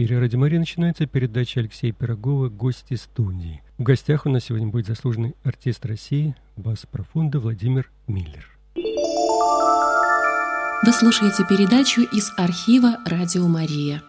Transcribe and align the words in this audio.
эфире 0.00 0.18
«Радио 0.18 0.38
Мария» 0.38 0.58
начинается 0.58 1.04
передача 1.04 1.60
Алексея 1.60 1.92
Пирогова 1.92 2.48
«Гости 2.48 2.94
студии». 2.94 3.60
В 3.76 3.82
гостях 3.82 4.24
у 4.24 4.30
нас 4.30 4.44
сегодня 4.44 4.66
будет 4.66 4.86
заслуженный 4.86 5.34
артист 5.44 5.84
России, 5.84 6.34
бас 6.56 6.86
профунда 6.90 7.38
Владимир 7.38 7.90
Миллер. 8.06 8.48
Вы 10.86 10.92
слушаете 10.92 11.44
передачу 11.46 12.00
из 12.00 12.32
архива 12.38 12.96
«Радио 13.04 13.46
Мария». 13.46 14.02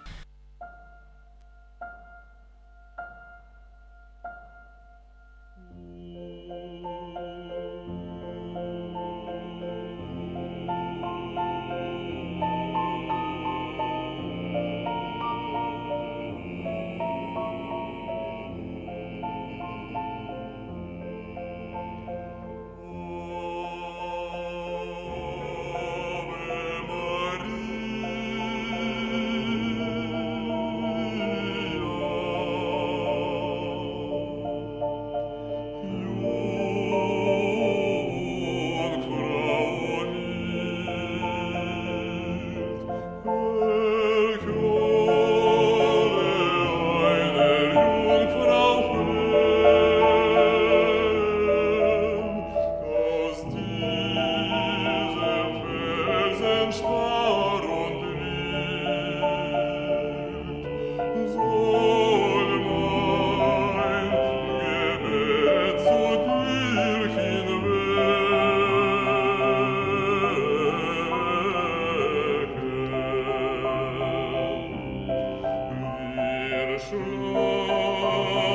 Lord. 77.08 78.51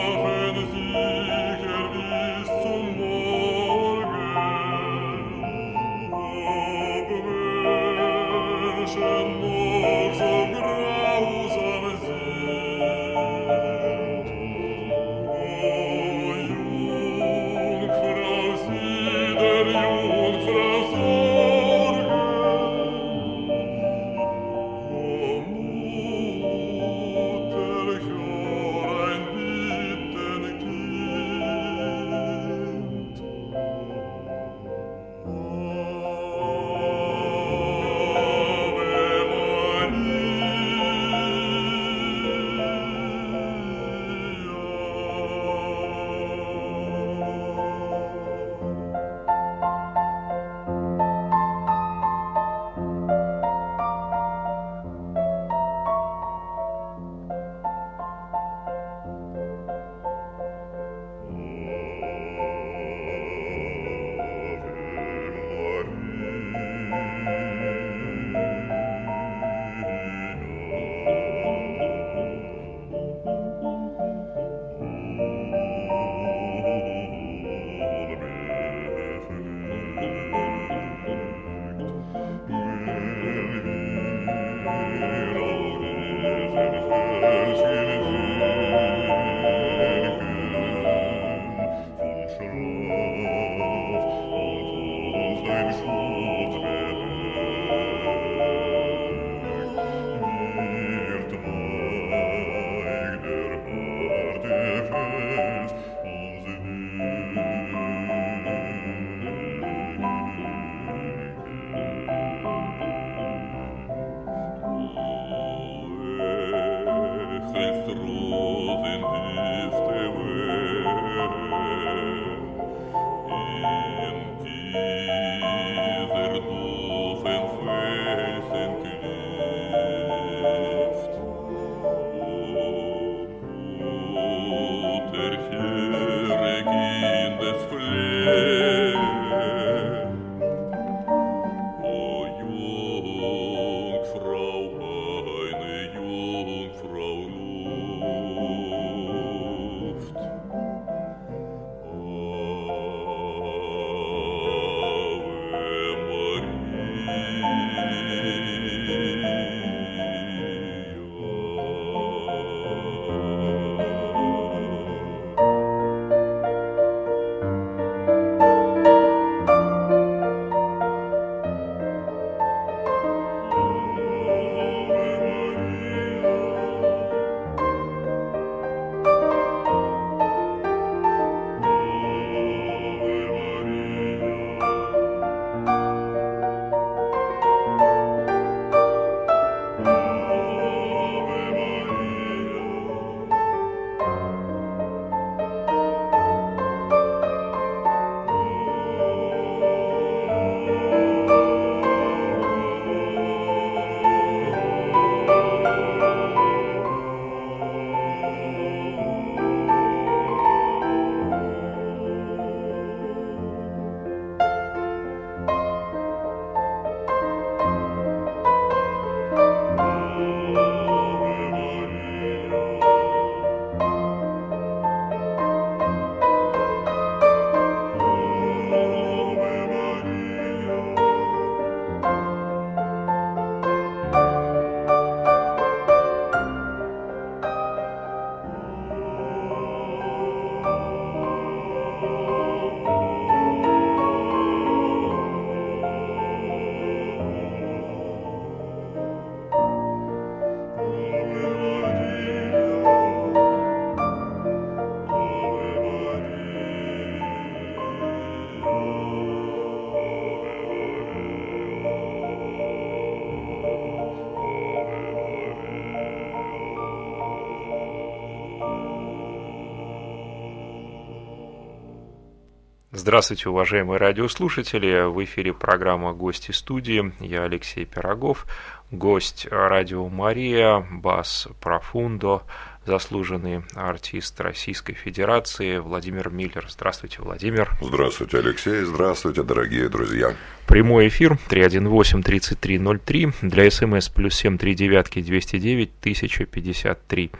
Здравствуйте, 272.98 273.50
уважаемые 273.50 273.98
радиослушатели. 273.98 275.06
В 275.06 275.22
эфире 275.22 275.52
программа 275.52 276.14
«Гости 276.14 276.52
студии». 276.52 277.12
Я 277.20 277.44
Алексей 277.44 277.84
Пирогов, 277.84 278.46
гость 278.90 279.46
радио 279.50 280.08
«Мария», 280.08 280.82
бас 280.90 281.46
«Профундо», 281.60 282.44
заслуженный 282.86 283.64
артист 283.74 284.40
Российской 284.40 284.94
Федерации 284.94 285.76
Владимир 285.76 286.30
Миллер. 286.30 286.64
Здравствуйте, 286.70 287.20
Владимир. 287.20 287.70
Здравствуйте, 287.82 288.38
Алексей. 288.38 288.80
Здравствуйте, 288.80 289.42
дорогие 289.42 289.90
друзья. 289.90 290.34
Прямой 290.66 291.08
эфир 291.08 291.36
318-3303 291.50 293.34
для 293.42 293.70
СМС 293.70 294.08
плюс 294.08 294.34
739 294.36 295.22
209 295.22 295.90
1053. 296.00 297.30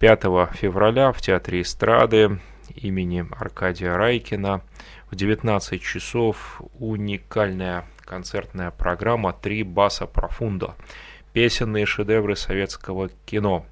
5 0.00 0.22
февраля 0.54 1.12
в 1.12 1.20
Театре 1.20 1.60
эстрады 1.62 2.40
имени 2.76 3.26
Аркадия 3.38 3.94
Райкина 3.96 4.62
в 5.10 5.16
19 5.16 5.82
часов 5.82 6.60
уникальная 6.78 7.84
концертная 8.04 8.70
программа 8.70 9.32
«Три 9.32 9.62
баса 9.62 10.06
профундо». 10.06 10.74
Песенные 11.32 11.86
шедевры 11.86 12.36
советского 12.36 13.08
кино. 13.26 13.64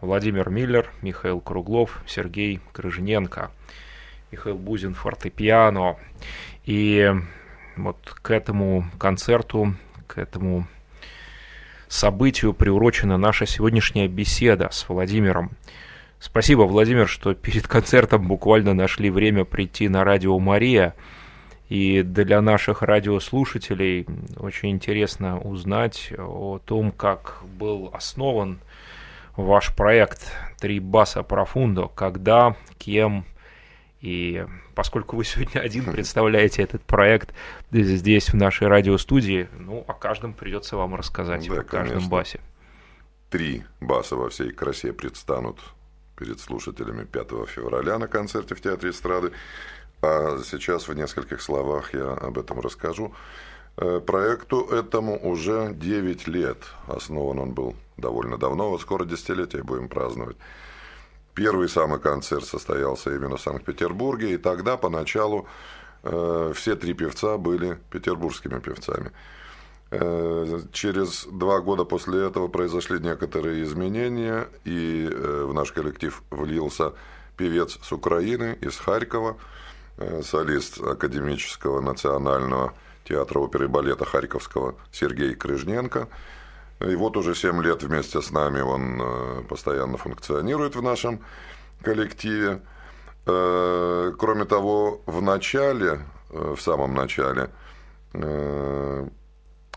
Владимир 0.00 0.50
Миллер, 0.50 0.90
Михаил 1.00 1.40
Круглов, 1.40 2.02
Сергей 2.06 2.60
Крыжненко, 2.72 3.50
Михаил 4.30 4.56
Бузин 4.56 4.94
фортепиано. 4.94 5.96
И 6.64 7.10
вот 7.76 8.14
к 8.22 8.30
этому 8.30 8.84
концерту, 8.98 9.74
к 10.06 10.18
этому 10.18 10.66
событию 11.88 12.54
приурочена 12.54 13.18
наша 13.18 13.46
сегодняшняя 13.46 14.08
беседа 14.08 14.68
с 14.70 14.88
Владимиром. 14.88 15.52
Спасибо, 16.22 16.62
Владимир, 16.62 17.08
что 17.08 17.34
перед 17.34 17.66
концертом 17.66 18.28
буквально 18.28 18.74
нашли 18.74 19.10
время 19.10 19.44
прийти 19.44 19.88
на 19.88 20.04
радио 20.04 20.38
«Мария». 20.38 20.94
И 21.68 22.02
для 22.02 22.40
наших 22.40 22.82
радиослушателей 22.82 24.06
очень 24.36 24.70
интересно 24.70 25.40
узнать 25.40 26.12
о 26.16 26.60
том, 26.64 26.92
как 26.92 27.42
был 27.58 27.90
основан 27.92 28.60
ваш 29.36 29.74
проект 29.74 30.32
«Три 30.60 30.78
баса 30.78 31.24
профундо», 31.24 31.88
когда, 31.88 32.54
кем, 32.78 33.24
и 34.00 34.46
поскольку 34.76 35.16
вы 35.16 35.24
сегодня 35.24 35.58
один 35.58 35.86
представляете 35.86 36.62
этот 36.62 36.82
проект 36.82 37.34
здесь, 37.72 38.28
в 38.28 38.34
нашей 38.34 38.68
радиостудии, 38.68 39.48
ну, 39.58 39.84
о 39.88 39.92
каждом 39.92 40.34
придется 40.34 40.76
вам 40.76 40.94
рассказать, 40.94 41.48
да, 41.48 41.62
о 41.62 41.64
каждом 41.64 41.94
конечно. 41.94 42.10
басе. 42.10 42.40
Три 43.28 43.64
баса 43.80 44.14
во 44.14 44.30
всей 44.30 44.52
красе 44.52 44.92
предстанут 44.92 45.58
перед 46.22 46.38
слушателями 46.38 47.04
5 47.04 47.28
февраля 47.48 47.98
на 47.98 48.06
концерте 48.06 48.54
в 48.54 48.60
Театре 48.60 48.90
эстрады. 48.90 49.32
А 50.02 50.38
сейчас 50.44 50.86
в 50.86 50.94
нескольких 50.94 51.42
словах 51.42 51.94
я 51.94 52.12
об 52.12 52.38
этом 52.38 52.60
расскажу. 52.60 53.12
Э, 53.76 54.00
проекту 54.00 54.68
этому 54.70 55.18
уже 55.18 55.72
9 55.74 56.28
лет. 56.28 56.58
Основан 56.86 57.40
он 57.40 57.54
был 57.54 57.74
довольно 57.96 58.38
давно, 58.38 58.70
вот 58.70 58.80
скоро 58.80 59.04
десятилетие 59.04 59.64
будем 59.64 59.88
праздновать. 59.88 60.36
Первый 61.34 61.68
самый 61.68 61.98
концерт 61.98 62.44
состоялся 62.44 63.12
именно 63.12 63.36
в 63.36 63.40
Санкт-Петербурге, 63.40 64.34
и 64.34 64.36
тогда 64.36 64.76
поначалу 64.76 65.48
э, 66.04 66.52
все 66.54 66.76
три 66.76 66.94
певца 66.94 67.36
были 67.36 67.78
петербургскими 67.90 68.60
певцами. 68.60 69.10
Э, 69.94 70.60
через 70.72 71.26
два 71.26 71.60
года 71.60 71.84
после 71.84 72.26
этого 72.26 72.48
произошли 72.48 72.98
некоторые 72.98 73.62
изменения, 73.62 74.48
и 74.64 75.06
э, 75.06 75.44
в 75.46 75.52
наш 75.52 75.70
коллектив 75.70 76.22
влился 76.30 76.94
певец 77.36 77.78
с 77.82 77.92
Украины, 77.92 78.56
из 78.62 78.78
Харькова, 78.78 79.36
э, 79.98 80.22
солист 80.22 80.80
Академического 80.80 81.82
национального 81.82 82.72
театра 83.04 83.38
оперы 83.40 83.66
и 83.66 83.68
балета 83.68 84.06
Харьковского 84.06 84.76
Сергей 84.92 85.34
Крыжненко. 85.34 86.08
И 86.80 86.96
вот 86.96 87.18
уже 87.18 87.34
семь 87.34 87.62
лет 87.62 87.82
вместе 87.82 88.22
с 88.22 88.30
нами 88.30 88.62
он 88.62 89.46
постоянно 89.46 89.98
функционирует 89.98 90.74
в 90.74 90.82
нашем 90.82 91.20
коллективе. 91.82 92.62
Кроме 93.24 94.44
того, 94.46 95.00
в 95.06 95.22
начале, 95.22 96.00
в 96.30 96.58
самом 96.58 96.94
начале, 96.94 97.50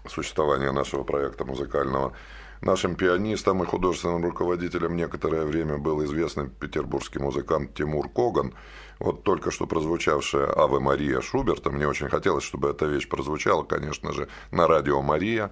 существования 0.09 0.71
нашего 0.71 1.03
проекта 1.03 1.45
музыкального. 1.45 2.13
Нашим 2.61 2.95
пианистом 2.95 3.61
и 3.63 3.65
художественным 3.65 4.23
руководителем 4.23 4.95
некоторое 4.95 5.45
время 5.45 5.77
был 5.77 6.03
известный 6.05 6.49
петербургский 6.49 7.19
музыкант 7.19 7.73
Тимур 7.73 8.09
Коган. 8.09 8.53
Вот 8.99 9.23
только 9.23 9.51
что 9.51 9.67
прозвучавшая 9.67 10.47
«Аве 10.57 10.79
Мария» 10.79 11.21
Шуберта, 11.21 11.69
мне 11.69 11.87
очень 11.87 12.09
хотелось, 12.09 12.43
чтобы 12.43 12.69
эта 12.69 12.85
вещь 12.85 13.09
прозвучала, 13.09 13.63
конечно 13.63 14.13
же, 14.13 14.27
на 14.51 14.67
радио 14.67 15.01
«Мария». 15.01 15.51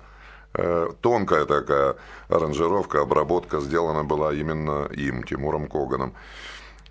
Э, 0.55 0.89
тонкая 1.01 1.45
такая 1.45 1.95
аранжировка, 2.29 3.01
обработка 3.01 3.59
сделана 3.59 4.03
была 4.03 4.33
именно 4.33 4.85
им, 4.85 5.23
Тимуром 5.23 5.67
Коганом. 5.67 6.13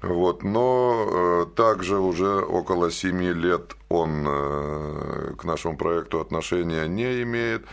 Вот, 0.02 0.42
но 0.42 1.06
э, 1.06 1.46
также 1.54 1.98
уже 1.98 2.40
около 2.40 2.90
семи 2.90 3.32
лет 3.32 3.76
он 3.88 4.26
э, 4.26 5.34
к 5.38 5.44
нашему 5.44 5.76
проекту 5.76 6.20
отношения 6.20 6.88
не 6.88 7.22
имеет. 7.22 7.64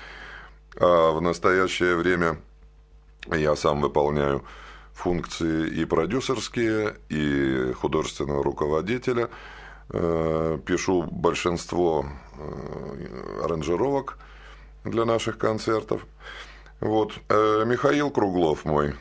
А 0.79 1.11
в 1.11 1.21
настоящее 1.21 1.95
время 1.95 2.39
я 3.31 3.55
сам 3.55 3.81
выполняю 3.81 4.43
функции 4.93 5.69
и 5.69 5.85
продюсерские, 5.85 6.97
и 7.09 7.73
художественного 7.73 8.43
руководителя. 8.43 9.29
Э, 9.91 10.59
пишу 10.63 11.07
большинство 11.09 12.05
э, 12.37 13.43
аранжировок 13.43 14.19
для 14.83 15.05
наших 15.05 15.39
концертов. 15.39 16.05
Вот. 16.79 17.13
Э, 17.27 17.63
Михаил 17.65 18.11
Круглов, 18.11 18.65
мой 18.65 18.93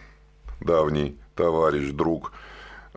давний 0.60 1.18
товарищ, 1.34 1.90
друг– 1.90 2.32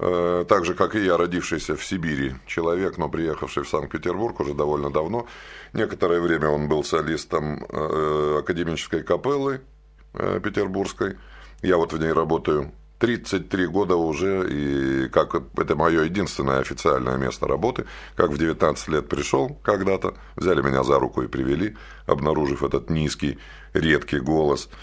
так 0.02 0.66
же, 0.66 0.74
как 0.74 0.96
и 0.96 1.06
я, 1.06 1.16
родившийся 1.16 1.76
в 1.76 1.86
Сибири 1.86 2.34
человек, 2.48 2.98
но 2.98 3.08
приехавший 3.08 3.64
в 3.64 3.70
Санкт-Петербург 3.70 4.40
уже 4.40 4.56
довольно 4.56 4.90
давно. 4.90 5.28
Некоторое 5.74 6.20
время 6.20 6.50
он 6.50 6.68
был 6.68 6.84
солистом 6.84 7.64
э, 7.70 8.40
академической 8.40 9.04
капеллы 9.04 9.62
э, 10.14 10.40
петербургской. 10.44 11.18
Я 11.62 11.78
вот 11.78 11.94
в 11.94 12.00
ней 12.00 12.12
работаю 12.14 12.72
33 12.98 13.68
года 13.68 13.96
уже, 13.96 14.48
и 14.50 15.10
как 15.10 15.36
это 15.36 15.76
мое 15.76 16.04
единственное 16.04 16.60
официальное 16.60 17.18
место 17.18 17.48
работы, 17.48 17.86
как 18.16 18.32
в 18.32 18.40
19 18.40 18.88
лет 18.88 19.08
пришел 19.08 19.60
когда-то, 19.62 20.16
взяли 20.36 20.64
меня 20.64 20.84
за 20.84 20.98
руку 20.98 21.22
и 21.22 21.28
привели, 21.28 21.78
обнаружив 22.08 22.64
этот 22.64 22.90
низкий, 22.90 23.38
редкий 23.74 24.20
голос– 24.20 24.68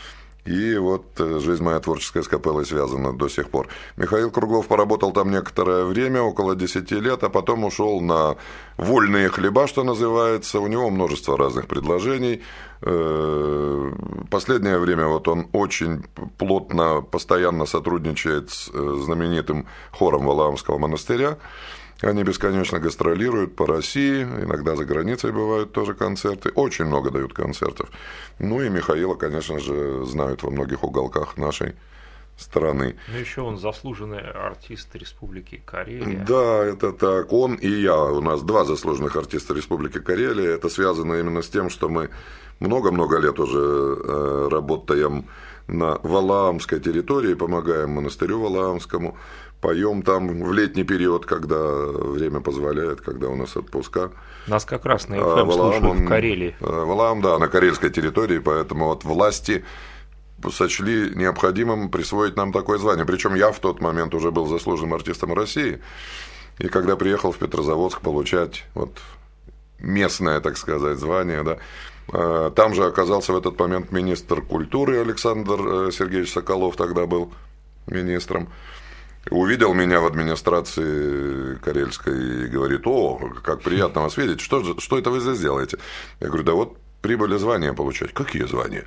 и 0.49 0.78
вот 0.78 1.05
э, 1.21 1.40
жизнь 1.40 1.62
моя 1.62 1.78
творческая 1.78 2.23
с 2.23 2.28
капеллой 2.28 2.64
связана 2.64 3.12
до 3.12 3.28
сих 3.28 3.50
пор. 3.50 3.69
Михаил 3.99 4.31
Круглов 4.31 4.67
поработал 4.67 5.12
там 5.12 5.31
некоторое 5.31 5.85
время, 5.85 6.23
около 6.23 6.57
10 6.57 6.90
лет, 6.93 7.23
а 7.23 7.28
потом 7.28 7.64
ушел 7.64 8.00
на 8.00 8.37
вольные 8.78 9.28
хлеба, 9.28 9.67
что 9.67 9.85
называется. 9.85 10.61
У 10.61 10.67
него 10.67 10.88
множество 10.88 11.37
разных 11.37 11.67
предложений. 11.67 12.40
Э, 12.81 13.93
последнее 14.31 14.78
время 14.78 15.07
вот 15.07 15.28
он 15.28 15.49
очень 15.52 16.05
плотно, 16.38 17.02
постоянно 17.02 17.67
сотрудничает 17.67 18.49
с 18.49 18.71
э, 18.73 18.97
знаменитым 19.05 19.67
хором 19.93 20.25
Валаамского 20.25 20.78
монастыря. 20.78 21.37
Они 22.00 22.23
бесконечно 22.23 22.78
гастролируют 22.78 23.57
по 23.57 23.67
России, 23.67 24.23
иногда 24.23 24.76
за 24.76 24.85
границей 24.85 25.33
бывают 25.33 25.73
тоже 25.73 25.95
концерты, 25.95 26.50
очень 26.50 26.85
много 26.85 27.11
дают 27.11 27.33
концертов. 27.33 27.90
Ну 28.38 28.62
и 28.62 28.69
Михаила, 28.69 29.14
конечно 29.14 29.59
же, 29.59 30.05
знают 30.07 30.45
во 30.45 30.50
многих 30.50 30.85
уголках 30.85 31.37
нашей 31.37 31.75
страны. 32.37 32.95
Ну 33.12 33.19
еще 33.19 33.40
он 33.40 33.59
заслуженный 33.59 34.21
артист 34.21 34.95
Республики 34.95 35.61
Карелия. 35.67 36.25
Да, 36.25 36.64
это 36.64 36.93
так. 36.93 37.33
Он 37.33 37.55
и 37.55 37.69
я. 37.69 38.00
У 38.00 38.21
нас 38.21 38.43
два 38.43 38.64
заслуженных 38.64 39.17
артиста 39.17 39.55
Республики 39.55 39.99
Карелия. 39.99 40.55
Это 40.55 40.69
связано 40.69 41.14
именно 41.14 41.43
с 41.43 41.49
тем, 41.49 41.69
что 41.69 41.88
мы 41.88 42.11
много-много 42.61 43.19
лет 43.19 43.40
уже 43.40 43.59
э, 43.59 44.49
работаем 44.50 45.26
на 45.67 45.99
Валаамской 46.02 46.81
территории, 46.81 47.35
помогаем 47.35 47.90
монастырю 47.90 48.40
Валаамскому 48.40 49.17
поем 49.61 50.03
там 50.03 50.43
в 50.43 50.53
летний 50.53 50.85
период, 50.85 51.27
когда 51.27 51.59
время 51.59 52.41
позволяет, 52.41 53.00
когда 53.00 53.29
у 53.29 53.37
нас 53.37 53.57
отпуска. 53.57 54.12
Нас 54.47 54.65
как 54.65 54.85
раз 54.85 55.09
на 55.09 55.17
FM 55.17 55.49
а, 55.49 55.53
слушают 55.53 56.00
в 56.00 56.09
Карелии. 56.09 56.57
А, 56.61 56.85
Валаам, 56.85 57.21
да, 57.21 57.38
на 57.38 57.49
карельской 57.49 57.91
территории, 57.91 58.38
поэтому 58.38 58.87
вот 58.87 59.05
власти 59.05 59.65
сочли 60.53 61.12
необходимым 61.15 61.91
присвоить 61.91 62.37
нам 62.37 62.53
такое 62.53 62.79
звание. 62.79 63.05
Причем 63.05 63.35
я 63.35 63.50
в 63.50 63.59
тот 63.59 63.81
момент 63.81 64.15
уже 64.15 64.31
был 64.31 64.47
заслуженным 64.47 64.95
артистом 64.95 65.35
России. 65.35 65.81
И 66.59 66.69
когда 66.69 66.97
приехал 66.97 67.33
в 67.33 67.38
Петрозаводск 67.38 68.00
получать 68.00 68.65
вот 68.75 68.99
местное, 69.81 70.41
так 70.41 70.57
сказать, 70.57 70.99
звание, 70.99 71.43
да, 71.43 71.59
а, 72.12 72.50
там 72.50 72.75
же 72.75 72.85
оказался 72.85 73.33
в 73.33 73.37
этот 73.37 73.59
момент 73.59 73.93
министр 73.93 74.41
культуры 74.43 75.00
Александр 75.00 75.61
э, 75.61 75.91
Сергеевич 75.93 76.33
Соколов 76.33 76.77
тогда 76.77 77.07
был 77.07 77.33
министром. 77.87 78.49
Увидел 79.31 79.75
меня 79.75 80.01
в 80.01 80.07
администрации 80.07 81.57
карельской 81.57 82.45
и 82.45 82.47
говорит, 82.47 82.87
о, 82.87 83.19
как 83.43 83.63
приятно 83.63 84.03
вас 84.03 84.17
видеть, 84.17 84.41
что, 84.41 84.79
что 84.79 84.99
это 84.99 85.11
вы 85.11 85.21
здесь 85.21 85.41
делаете? 85.41 85.79
Я 86.21 86.29
говорю, 86.29 86.45
да 86.45 86.53
вот 86.53 86.77
прибыли 87.03 87.37
звания 87.37 87.73
получать. 87.73 88.13
Какие 88.13 88.45
звания? 88.45 88.85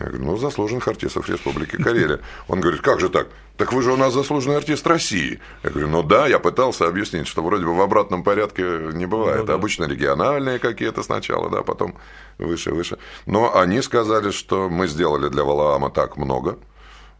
Я 0.00 0.06
говорю, 0.06 0.24
ну, 0.26 0.36
заслуженных 0.36 0.86
артистов 0.86 1.28
Республики 1.28 1.76
Карелия. 1.76 2.20
Он 2.46 2.60
говорит, 2.60 2.82
как 2.82 3.00
же 3.00 3.08
так? 3.08 3.26
Так 3.56 3.72
вы 3.72 3.82
же 3.82 3.92
у 3.92 3.96
нас 3.96 4.14
заслуженный 4.14 4.56
артист 4.56 4.86
России. 4.86 5.40
Я 5.64 5.70
говорю, 5.70 5.88
ну 5.88 6.02
да, 6.04 6.28
я 6.28 6.38
пытался 6.38 6.86
объяснить, 6.86 7.26
что 7.26 7.42
вроде 7.42 7.64
бы 7.64 7.74
в 7.74 7.80
обратном 7.80 8.22
порядке 8.22 8.62
не 8.92 9.06
бывает. 9.06 9.40
Ну, 9.40 9.46
да. 9.46 9.54
Обычно 9.54 9.84
региональные 9.86 10.60
какие-то 10.60 11.02
сначала, 11.02 11.50
да, 11.50 11.62
потом 11.62 11.96
выше, 12.38 12.70
выше. 12.70 12.98
Но 13.26 13.56
они 13.56 13.82
сказали, 13.82 14.30
что 14.30 14.68
мы 14.68 14.86
сделали 14.86 15.28
для 15.28 15.42
Валаама 15.42 15.90
так 15.90 16.16
много, 16.16 16.58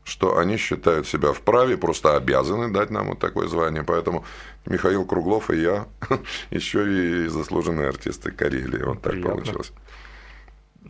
что 0.09 0.39
они 0.39 0.57
считают 0.57 1.07
себя 1.07 1.33
вправе, 1.33 1.77
просто 1.77 2.17
обязаны 2.17 2.73
дать 2.73 2.91
нам 2.91 3.09
вот 3.09 3.19
такое 3.19 3.49
звание. 3.49 3.85
Поэтому 3.85 4.25
Михаил 4.67 5.05
Круглов 5.05 5.51
и 5.51 5.61
я 5.61 5.87
еще 6.51 7.25
и 7.25 7.29
заслуженные 7.29 7.89
артисты 7.89 8.31
Карелии. 8.31 8.83
Вот 8.83 9.03
так 9.03 9.23
получилось 9.23 9.73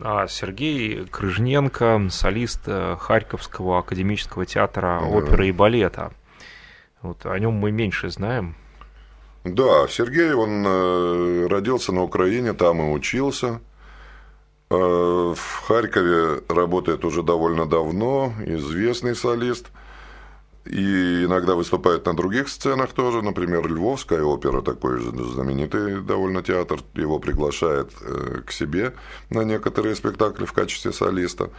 а 0.01 0.27
Сергей 0.27 1.05
Крыжненко, 1.05 2.07
солист 2.09 2.61
э, 2.67 2.95
Харьковского 2.97 3.79
академического 3.79 4.45
театра 4.45 5.01
оперы 5.01 5.49
и 5.49 5.51
балета. 5.51 6.13
Вот 7.01 7.25
о 7.25 7.37
нем 7.37 7.53
мы 7.53 7.71
меньше 7.71 8.09
знаем. 8.09 8.55
Да, 9.43 9.87
Сергей, 9.87 10.33
он 10.33 10.65
э, 10.65 11.47
родился 11.47 11.91
на 11.91 12.03
Украине, 12.03 12.53
там 12.53 12.81
и 12.81 12.93
учился. 12.93 13.61
Э, 14.69 14.75
в 15.35 15.67
Харькове 15.67 16.41
работает 16.47 17.05
уже 17.05 17.23
довольно 17.23 17.65
давно, 17.65 18.33
известный 18.45 19.15
солист– 19.15 19.67
и 20.69 21.25
иногда 21.25 21.55
выступает 21.55 22.05
на 22.05 22.15
других 22.15 22.47
сценах 22.47 22.93
тоже, 22.93 23.23
например, 23.23 23.67
Львовская 23.67 24.21
опера, 24.21 24.61
такой 24.61 24.99
же 24.99 25.11
знаменитый 25.11 26.01
довольно 26.01 26.43
театр, 26.43 26.79
его 26.93 27.17
приглашает 27.17 27.91
э, 28.01 28.41
к 28.45 28.51
себе 28.51 28.93
на 29.31 29.43
некоторые 29.43 29.95
спектакли 29.95 30.45
в 30.45 30.53
качестве 30.53 30.91
солиста. 30.91 31.49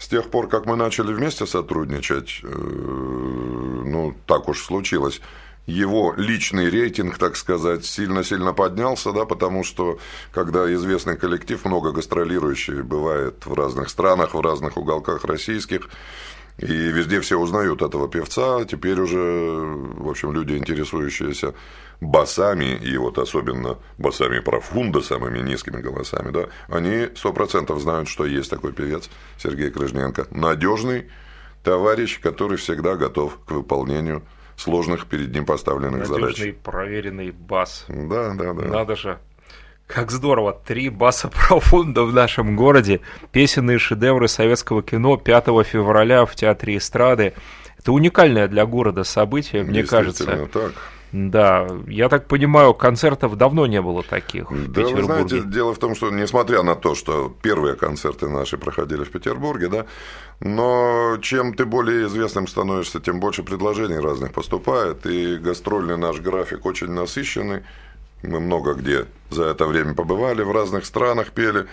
С 0.00 0.08
тех 0.08 0.30
пор, 0.30 0.48
как 0.48 0.66
мы 0.66 0.74
начали 0.74 1.12
вместе 1.12 1.46
сотрудничать, 1.46 2.40
э, 2.42 2.48
ну, 2.48 4.16
так 4.26 4.48
уж 4.48 4.64
случилось, 4.64 5.20
его 5.66 6.14
личный 6.16 6.68
рейтинг, 6.68 7.18
так 7.18 7.36
сказать, 7.36 7.84
сильно-сильно 7.84 8.52
поднялся, 8.52 9.12
да, 9.12 9.24
потому 9.24 9.62
что 9.64 9.98
когда 10.32 10.72
известный 10.74 11.16
коллектив, 11.16 11.64
много 11.64 11.92
гастролирующий, 11.92 12.82
бывает 12.82 13.46
в 13.46 13.54
разных 13.54 13.88
странах, 13.88 14.34
в 14.34 14.40
разных 14.40 14.76
уголках 14.76 15.24
российских, 15.24 15.88
и 16.58 16.66
везде 16.66 17.20
все 17.20 17.38
узнают 17.38 17.80
этого 17.80 18.08
певца. 18.08 18.64
Теперь 18.64 19.00
уже, 19.00 19.18
в 19.18 20.08
общем, 20.08 20.32
люди, 20.32 20.52
интересующиеся 20.56 21.54
басами, 22.00 22.76
и 22.76 22.96
вот 22.98 23.18
особенно 23.18 23.78
басами 23.96 24.40
профунда, 24.40 25.00
самыми 25.00 25.38
низкими 25.38 25.80
голосами, 25.80 26.30
да, 26.30 26.48
они 26.68 27.08
сто 27.14 27.32
процентов 27.32 27.80
знают, 27.80 28.08
что 28.08 28.26
есть 28.26 28.50
такой 28.50 28.72
певец 28.72 29.08
Сергей 29.38 29.70
Крыжненко. 29.70 30.26
Надежный 30.30 31.10
товарищ, 31.62 32.20
который 32.20 32.56
всегда 32.58 32.96
готов 32.96 33.38
к 33.46 33.52
выполнению 33.52 34.22
сложных 34.60 35.06
перед 35.06 35.32
ним 35.34 35.46
поставленных 35.46 36.00
Надежный, 36.00 36.20
задач. 36.20 36.38
Надежный, 36.38 36.52
проверенный 36.52 37.30
бас. 37.30 37.84
Да, 37.88 38.34
да, 38.34 38.52
да. 38.52 38.66
Надо 38.66 38.96
же. 38.96 39.18
Как 39.86 40.10
здорово, 40.10 40.52
три 40.52 40.88
баса 40.88 41.28
профунда 41.48 42.04
в 42.04 42.12
нашем 42.12 42.54
городе, 42.56 43.00
песенные 43.32 43.78
шедевры 43.78 44.28
советского 44.28 44.82
кино 44.82 45.16
5 45.16 45.46
февраля 45.66 46.24
в 46.26 46.34
Театре 46.36 46.76
эстрады. 46.76 47.34
Это 47.78 47.92
уникальное 47.92 48.46
для 48.46 48.66
города 48.66 49.04
событие, 49.04 49.64
мне 49.64 49.82
кажется. 49.82 50.48
так. 50.52 50.72
Да, 51.12 51.66
я 51.88 52.08
так 52.08 52.28
понимаю, 52.28 52.72
концертов 52.72 53.36
давно 53.36 53.66
не 53.66 53.82
было 53.82 54.02
таких 54.02 54.50
в 54.50 54.72
да, 54.72 54.82
Петербурге. 54.82 54.94
вы 54.94 55.02
знаете, 55.02 55.40
дело 55.48 55.74
в 55.74 55.78
том, 55.78 55.96
что 55.96 56.10
несмотря 56.10 56.62
на 56.62 56.76
то, 56.76 56.94
что 56.94 57.34
первые 57.42 57.74
концерты 57.74 58.28
наши 58.28 58.56
проходили 58.56 59.02
в 59.02 59.10
Петербурге, 59.10 59.68
да, 59.68 59.86
но 60.38 61.16
чем 61.20 61.54
ты 61.54 61.64
более 61.64 62.06
известным 62.06 62.46
становишься, 62.46 63.00
тем 63.00 63.18
больше 63.18 63.42
предложений 63.42 63.98
разных 63.98 64.32
поступает, 64.32 65.04
и 65.04 65.36
гастрольный 65.36 65.96
наш 65.96 66.20
график 66.20 66.64
очень 66.64 66.90
насыщенный. 66.92 67.62
Мы 68.22 68.38
много 68.38 68.74
где 68.74 69.06
за 69.30 69.44
это 69.44 69.66
время 69.66 69.94
побывали, 69.94 70.42
в 70.42 70.52
разных 70.52 70.84
странах 70.84 71.32
пели. 71.32 71.66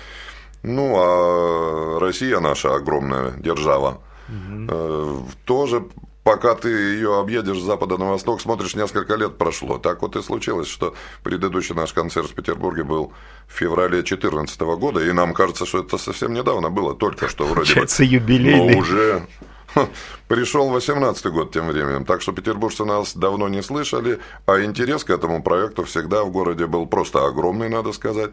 Ну, 0.64 0.96
а 0.98 2.00
Россия 2.00 2.40
наша 2.40 2.74
огромная 2.74 3.34
держава. 3.38 4.02
Угу. 4.30 5.28
Тоже 5.46 5.84
пока 6.28 6.56
ты 6.56 6.68
ее 6.68 7.18
объедешь 7.18 7.58
с 7.58 7.64
запада 7.64 7.98
на 7.98 8.10
восток, 8.10 8.42
смотришь, 8.42 8.76
несколько 8.76 9.16
лет 9.16 9.38
прошло. 9.38 9.78
Так 9.78 10.02
вот 10.02 10.18
и 10.18 10.22
случилось, 10.22 10.68
что 10.68 10.94
предыдущий 11.24 11.74
наш 11.74 11.94
концерт 11.94 12.30
в 12.30 12.34
Петербурге 12.34 12.84
был 12.84 13.14
в 13.48 13.54
феврале 13.58 14.02
2014 14.02 14.60
года, 14.78 15.00
и 15.00 15.14
нам 15.14 15.34
кажется, 15.34 15.66
что 15.66 15.80
это 15.80 15.98
совсем 15.98 16.34
недавно 16.34 16.70
было, 16.70 16.96
только 16.96 17.30
что 17.30 17.46
вроде 17.46 17.74
бы. 17.74 17.88
юбилейный. 18.04 18.74
Но 18.74 18.80
уже 18.80 19.26
Пришел 20.28 20.70
18 20.70 21.26
год 21.28 21.54
тем 21.54 21.70
временем, 21.70 22.04
так 22.04 22.22
что 22.22 22.34
петербуржцы 22.34 22.84
нас 22.84 23.16
давно 23.16 23.48
не 23.48 23.64
слышали, 23.64 24.20
а 24.46 24.62
интерес 24.62 25.06
к 25.06 25.10
этому 25.10 25.42
проекту 25.42 25.86
всегда 25.86 26.26
в 26.26 26.32
городе 26.32 26.68
был 26.68 26.88
просто 26.88 27.26
огромный, 27.26 27.70
надо 27.70 27.94
сказать. 27.94 28.32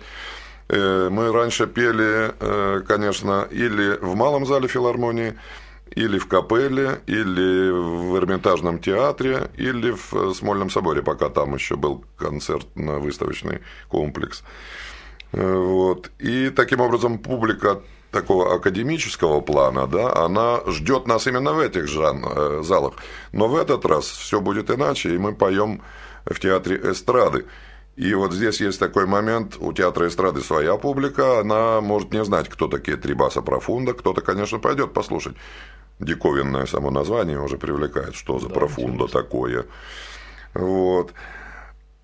Э, 0.69 1.11
мы 1.11 1.31
раньше 1.31 1.69
пели, 1.69 2.35
э, 2.41 2.83
конечно, 2.89 3.47
или 3.53 3.99
в 4.01 4.17
малом 4.17 4.47
зале 4.47 4.67
филармонии, 4.67 5.35
или 5.95 6.19
в 6.19 6.27
капелле, 6.27 7.01
или 7.07 7.71
в 7.71 8.17
Эрмитажном 8.17 8.79
театре, 8.79 9.51
или 9.57 9.93
в 9.93 10.35
Смольном 10.35 10.71
соборе, 10.71 11.03
пока 11.03 11.29
там 11.29 11.55
еще 11.55 11.77
был 11.77 12.05
концерт 12.17 12.67
на 12.75 12.99
выставочный 12.99 13.61
комплекс. 13.89 14.43
Э, 15.33 15.57
вот. 15.57 16.11
И 16.19 16.51
таким 16.51 16.81
образом 16.81 17.19
публика 17.19 17.81
такого 18.11 18.55
академического 18.55 19.41
плана, 19.41 19.87
да, 19.87 20.15
она 20.25 20.61
ждет 20.67 21.07
нас 21.07 21.27
именно 21.27 21.53
в 21.53 21.59
этих 21.59 21.89
жан, 21.89 22.25
э, 22.25 22.63
залах. 22.63 22.95
Но 23.33 23.49
в 23.49 23.57
этот 23.57 23.85
раз 23.85 24.05
все 24.05 24.41
будет 24.41 24.71
иначе, 24.71 25.15
и 25.15 25.19
мы 25.19 25.35
поем 25.35 25.83
в 26.25 26.39
театре 26.41 26.81
эстрады. 26.91 27.45
И 27.97 28.13
вот 28.15 28.33
здесь 28.33 28.61
есть 28.61 28.81
такой 28.81 29.07
момент, 29.07 29.57
у 29.61 29.73
театра 29.73 30.09
эстрады 30.09 30.41
своя 30.41 30.77
публика, 30.77 31.39
она 31.39 31.81
может 31.81 32.13
не 32.13 32.25
знать, 32.25 32.49
кто 32.49 32.67
такие 32.67 32.97
Трибаса 32.97 33.41
Профунда, 33.41 33.93
кто-то, 33.93 34.21
конечно, 34.21 34.59
пойдет 34.59 34.93
послушать. 34.93 35.37
Диковинное 36.01 36.67
само 36.67 36.91
название 36.91 37.41
уже 37.41 37.57
привлекает, 37.57 38.15
что 38.15 38.39
за 38.39 38.49
да, 38.49 38.55
Профунда 38.55 39.07
такое. 39.07 39.67
Вот. 40.55 41.13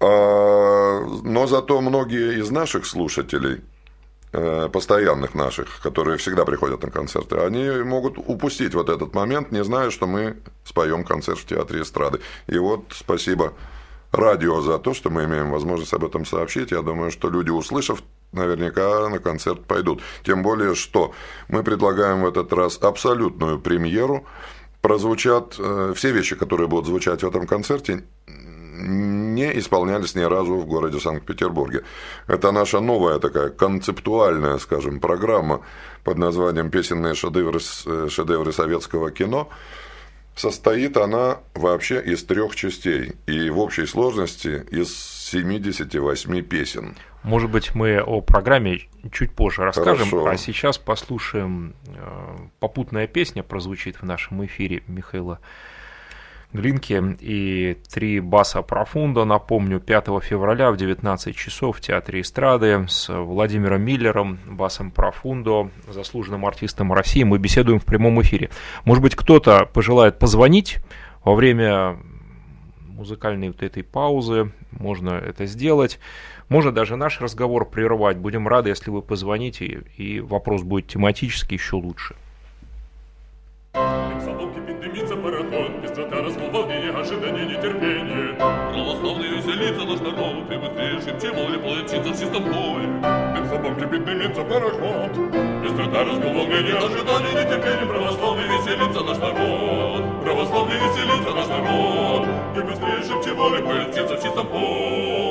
А, 0.01 1.01
но 1.23 1.47
зато 1.47 1.81
многие 1.81 2.39
из 2.41 2.51
наших 2.51 2.87
слушателей 2.87 3.61
Э, 4.33 4.69
постоянных 4.73 5.35
наших, 5.35 5.81
которые 5.83 6.17
всегда 6.17 6.45
приходят 6.45 6.81
на 6.85 6.91
концерты, 6.93 7.39
они 7.39 7.83
могут 7.83 8.17
упустить 8.17 8.75
вот 8.75 8.89
этот 8.89 9.13
момент, 9.13 9.51
не 9.51 9.65
зная, 9.65 9.91
что 9.91 10.07
мы 10.07 10.37
споем 10.63 11.03
концерт 11.03 11.41
в 11.41 11.47
театре 11.47 11.83
эстрады. 11.83 12.21
И 12.47 12.57
вот 12.57 12.85
спасибо 12.91 13.55
радио 14.13 14.61
за 14.61 14.79
то, 14.79 14.95
что 14.95 15.11
мы 15.11 15.25
имеем 15.25 15.51
возможность 15.51 15.93
об 15.95 16.05
этом 16.05 16.25
сообщить. 16.25 16.71
Я 16.71 16.83
думаю, 16.83 17.11
что 17.11 17.29
люди, 17.29 17.51
услышав, 17.51 18.05
наверняка 18.33 19.09
на 19.09 19.19
концерт 19.19 19.65
пойдут. 19.65 20.03
Тем 20.25 20.43
более, 20.43 20.75
что 20.75 21.13
мы 21.49 21.63
предлагаем 21.63 22.23
в 22.23 22.29
этот 22.29 22.53
раз 22.53 22.79
абсолютную 22.81 23.61
премьеру. 23.61 24.25
Прозвучат 24.81 25.57
э, 25.59 25.93
все 25.95 26.11
вещи, 26.11 26.37
которые 26.37 26.69
будут 26.69 26.87
звучать 26.87 27.23
в 27.23 27.29
этом 27.29 27.47
концерте, 27.47 28.05
не 28.83 29.59
исполнялись 29.59 30.15
ни 30.15 30.23
разу 30.23 30.57
в 30.57 30.67
городе 30.67 31.01
Санкт-Петербурге. 31.01 31.85
Это 32.27 32.51
наша 32.51 32.81
новая 32.81 33.19
такая 33.19 33.51
концептуальная, 33.51 34.59
скажем, 34.59 35.01
программа 35.01 35.63
под 36.05 36.19
названием 36.19 36.71
«Песенные 36.71 37.15
шедевры, 37.15 37.61
э, 37.87 38.09
шедевры 38.11 38.53
советского 38.53 39.11
кино». 39.11 39.49
Состоит 40.37 40.97
она 40.97 41.41
вообще 41.55 42.01
из 42.01 42.25
трех 42.25 42.57
частей 42.57 43.13
и 43.27 43.51
в 43.51 43.59
общей 43.59 43.85
сложности 43.85 44.65
из 44.71 44.97
78 45.31 46.43
песен. 46.43 46.97
Может 47.23 47.51
быть, 47.51 47.75
мы 47.75 48.01
о 48.01 48.21
программе 48.23 48.81
чуть 49.13 49.33
позже 49.33 49.63
расскажем, 49.63 50.09
Хорошо. 50.09 50.27
а 50.27 50.37
сейчас 50.37 50.79
послушаем 50.79 51.75
э, 51.87 52.37
попутная 52.61 53.07
песня 53.07 53.43
прозвучит 53.43 53.97
в 53.97 54.05
нашем 54.05 54.45
эфире 54.47 54.83
Михаила 54.87 55.39
Глинки 56.53 57.01
и 57.21 57.77
три 57.93 58.19
баса 58.19 58.63
профунда, 58.63 59.25
напомню, 59.25 59.79
5 59.79 60.07
февраля 60.23 60.73
в 60.73 60.77
19 60.77 61.37
часов 61.37 61.77
в 61.77 61.81
Театре 61.81 62.23
эстрады 62.23 62.87
с 62.89 63.09
Владимиром 63.09 63.83
Миллером, 63.83 64.41
басом 64.47 64.91
профундо, 64.91 65.71
заслуженным 65.89 66.45
артистом 66.45 66.93
России. 66.93 67.23
Мы 67.23 67.39
беседуем 67.39 67.79
в 67.79 67.85
прямом 67.85 68.21
эфире. 68.23 68.51
Может 68.85 69.03
быть, 69.03 69.15
кто-то 69.15 69.67
пожелает 69.67 70.19
позвонить 70.19 70.79
во 71.23 71.37
время 71.37 71.99
музыкальной 72.81 73.49
вот 73.49 73.63
этой 73.63 73.85
паузы, 73.85 74.53
можно 74.73 75.11
это 75.11 75.47
сделать. 75.47 76.01
Можно 76.51 76.73
даже 76.73 76.97
наш 76.97 77.21
разговор 77.21 77.65
прервать. 77.65 78.17
Будем 78.17 78.49
рады, 78.49 78.71
если 78.71 78.91
вы 78.91 79.03
позвоните, 79.03 79.85
и 79.97 80.19
вопрос 80.19 80.63
будет 80.63 80.89
тематический 80.89 81.57
еще 81.57 81.77
лучше. 81.77 82.17
Православный 88.41 89.29
веселится 89.29 89.85
наш 89.85 90.01
народ, 90.01 90.51
и 90.51 90.57
быстрее 90.57 91.01
шепче 91.01 91.31
воля 91.31 91.59
плачется 91.61 92.11
в 92.11 92.19
чистом 92.19 92.43
поле. 92.43 92.87
Над 92.99 93.49
собой 93.49 93.75
кипит, 93.77 94.05
дымится 94.05 94.43
пароход. 94.43 95.17
Быстрота, 95.63 96.05
разгул, 96.05 96.33
волнение, 96.33 96.75
ожидание, 96.75 97.33
нетерпение. 97.33 97.87
Православный 97.87 98.45
веселится 98.45 99.05
наш 99.05 99.19
народ. 99.19 100.03
Православный 100.25 100.75
веселится 100.75 101.33
наш 101.33 101.47
народ. 101.47 102.27
И 102.57 102.61
быстрее 102.61 103.03
шепче 103.05 103.35
воля 103.35 103.63
плачется 103.63 104.17
в 104.17 104.23
чистом 104.23 104.49
поле. 104.49 105.30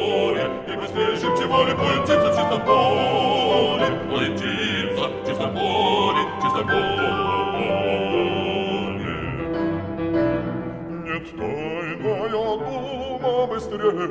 И 1.00 1.02
быстрее 1.02 1.16
шепче 1.16 1.46
воля 1.46 1.76
плачется 1.76 2.18
в 2.18 2.36
чистом 2.36 2.62
поле. 2.66 3.88
Плачется 4.10 5.08
в 5.08 5.26
чистом 5.26 5.52
поле, 5.54 6.22
в 6.26 6.42
чистом 6.44 6.68
поле. 6.68 7.30
Тайная 11.38 12.52
дума 12.58 13.48
быстрее 13.48 14.08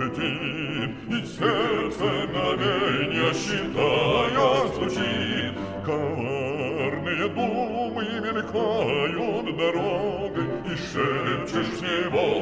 летит, 0.00 0.90
И 1.08 1.10
сердце 1.26 2.04
мгновенья 2.04 3.30
считая 3.32 4.68
стучит. 4.68 5.54
Коварные 5.86 7.26
думы 7.28 8.04
мелькают 8.24 9.46
дорогой, 9.56 10.46
И 10.66 10.74
шепчешь 10.76 11.80
невольно, 11.80 12.37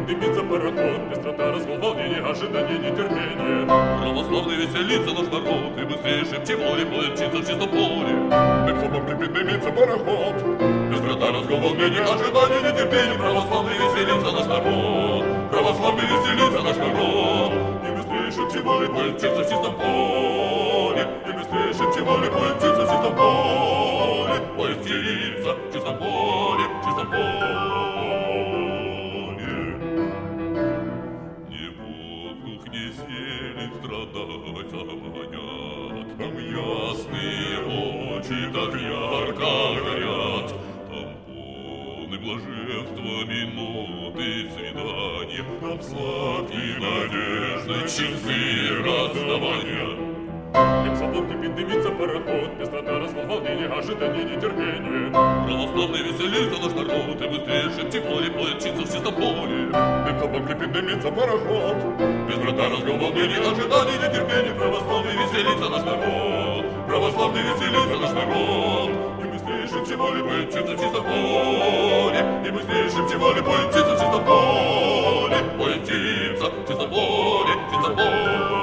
кипит, 0.00 0.20
дымится 0.20 0.42
пароход, 0.42 1.00
Быстрота, 1.08 1.52
разгул, 1.52 1.78
волнение, 1.78 2.22
ожидание, 2.22 2.78
нетерпение. 2.78 3.66
Православный 3.66 4.56
веселится 4.56 5.14
наш 5.14 5.32
народ, 5.32 5.78
И 5.78 5.84
быстрее 5.84 6.24
шепче 6.24 6.56
море 6.56 6.86
плачется 6.86 7.38
в 7.38 7.46
чистом 7.46 7.68
поле. 7.68 8.14
Кипит, 9.08 9.32
дымится 9.32 9.70
пароход, 9.70 10.34
Быстрота, 10.90 11.32
разгул, 11.32 11.60
волнение, 11.60 12.02
ожидание, 12.02 12.72
нетерпение. 12.72 13.18
Православный 13.18 13.74
веселится 13.74 14.32
наш 14.32 14.46
народ, 14.46 15.24
Православный 15.50 16.04
веселится 16.04 16.62
наш 16.62 16.76
народ. 16.76 17.52
И 17.86 17.90
быстрее 17.96 18.30
шепче 18.30 18.62
море 18.62 18.88
плачется 18.88 19.42
в 19.42 19.48
чистом 19.48 19.74
поле, 19.74 21.08
И 21.26 21.32
быстрее 21.32 21.72
шепче 21.72 22.02
море 22.02 22.30
плачется 22.30 22.86
в 22.86 22.90
чистом 22.90 23.16
поле. 23.16 24.40
Плачется 24.56 25.54
в 25.54 25.72
чистом 25.72 25.98
поле, 25.98 26.64
в 26.64 26.84
чистом 26.84 27.10
поле. 27.10 28.19
А 34.14 34.96
вонят. 35.12 36.18
Там 36.18 36.34
ясные 36.38 37.58
очи 37.66 38.40
так 38.52 38.72
ярко 38.80 39.52
горят. 39.84 40.48
Там 40.88 41.10
полны 41.26 42.18
блаженства 42.18 43.24
минуты 43.24 44.50
свидания. 44.56 45.44
Там 45.60 45.80
сладкие 45.82 46.78
надежды 46.78 47.78
часы 47.82 48.82
расставания. 48.82 50.09
Тем 50.52 51.28
кипит, 51.28 51.54
дымится 51.54 51.90
пароход, 51.90 52.58
Пестрота, 52.58 52.98
разгул, 52.98 53.22
волнение, 53.26 53.68
ожидание, 53.68 54.24
нетерпение. 54.24 55.10
Православный 55.10 56.02
веселится 56.02 56.62
наш 56.62 56.72
народ, 56.74 57.20
И 57.20 57.28
быстрее 57.28 57.70
шепчет 57.70 58.04
море 58.08 58.30
плачется 58.30 58.82
в 58.82 58.92
чистом 58.92 59.14
поле. 59.14 59.70
Тем 59.70 60.46
кипит, 60.46 60.72
дымится 60.72 61.10
пароход, 61.10 61.76
Пестрота, 62.28 62.68
разгул, 62.68 62.98
волнение, 62.98 63.38
ожидание, 63.38 63.98
нетерпение. 63.98 64.54
Православный 64.54 65.12
веселится 65.12 65.68
наш 65.68 65.84
народ, 65.84 66.64
Православный 66.86 67.42
веселится 67.42 67.96
наш 68.00 68.10
народ. 68.12 68.90
И 69.22 69.26
быстрее 69.28 69.66
шепчет 69.68 69.98
море 69.98 70.22
плачется 70.24 70.62
в 70.62 70.80
чистом 70.80 71.04
поле, 71.04 72.42
И 72.46 72.50
быстрее 72.50 72.90
шепчет 72.90 73.18
море 73.18 73.42
плачется 73.42 73.84
в 73.84 74.00
чистом 74.00 74.24
поле. 74.24 75.36
Плачется 75.56 76.46
в 76.46 76.68
чистом 76.68 76.90
поле, 76.90 77.52
в 77.68 77.72
чистом 77.72 77.96
поле. 77.96 78.59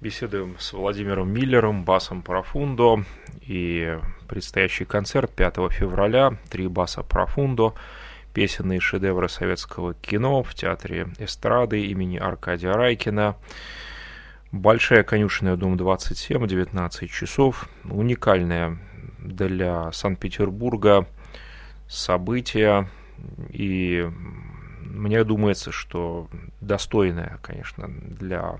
Беседуем 0.00 0.56
с 0.58 0.72
Владимиром 0.72 1.30
Миллером, 1.30 1.84
басом 1.84 2.22
Профундо 2.22 3.04
и 3.42 3.98
предстоящий 4.28 4.86
концерт 4.86 5.30
5 5.30 5.56
февраля 5.70 6.38
«Три 6.48 6.68
баса 6.68 7.02
Профундо», 7.02 7.74
песенные 8.32 8.80
шедевры 8.80 9.28
советского 9.28 9.92
кино 9.94 10.42
в 10.42 10.54
театре 10.54 11.08
эстрады 11.18 11.84
имени 11.84 12.16
Аркадия 12.16 12.72
Райкина. 12.72 13.36
Большая 14.52 15.02
конюшенная, 15.02 15.56
дом 15.56 15.76
27, 15.76 16.46
19 16.46 17.10
часов. 17.10 17.68
Уникальное 17.84 18.78
для 19.18 19.92
Санкт-Петербурга 19.92 21.06
событие. 21.88 22.88
И 23.50 24.08
мне 24.82 25.24
думается, 25.24 25.72
что 25.72 26.28
достойное, 26.60 27.38
конечно, 27.42 27.88
для 27.88 28.58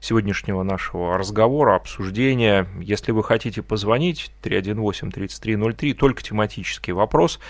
сегодняшнего 0.00 0.62
нашего 0.62 1.16
разговора, 1.18 1.76
обсуждения. 1.76 2.66
Если 2.80 3.12
вы 3.12 3.24
хотите 3.24 3.62
позвонить, 3.62 4.30
318-3303, 4.42 5.94
только 5.94 6.22
тематический 6.22 6.92
вопрос. 6.92 7.40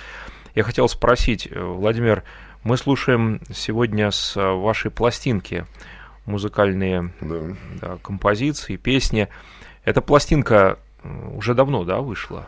Я 0.54 0.62
хотел 0.62 0.88
спросить, 0.88 1.48
Владимир, 1.54 2.24
мы 2.62 2.76
слушаем 2.76 3.40
сегодня 3.52 4.10
с 4.10 4.36
вашей 4.36 4.90
пластинки 4.90 5.66
музыкальные 6.24 7.12
Да. 7.20 7.56
да, 7.80 7.98
композиции, 8.02 8.76
песни. 8.76 9.28
Эта 9.84 10.00
пластинка 10.00 10.78
уже 11.34 11.54
давно, 11.54 11.84
да, 11.84 12.00
вышла? 12.00 12.46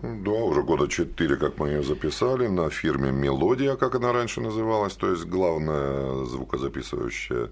Да, 0.00 0.30
уже 0.30 0.62
года 0.62 0.86
четыре, 0.88 1.36
как 1.36 1.58
мы 1.58 1.70
ее 1.70 1.82
записали, 1.82 2.46
на 2.46 2.70
фирме 2.70 3.10
«Мелодия», 3.10 3.74
как 3.74 3.96
она 3.96 4.12
раньше 4.12 4.40
называлась, 4.40 4.92
то 4.94 5.10
есть 5.10 5.24
главная 5.24 6.24
звукозаписывающая 6.24 7.50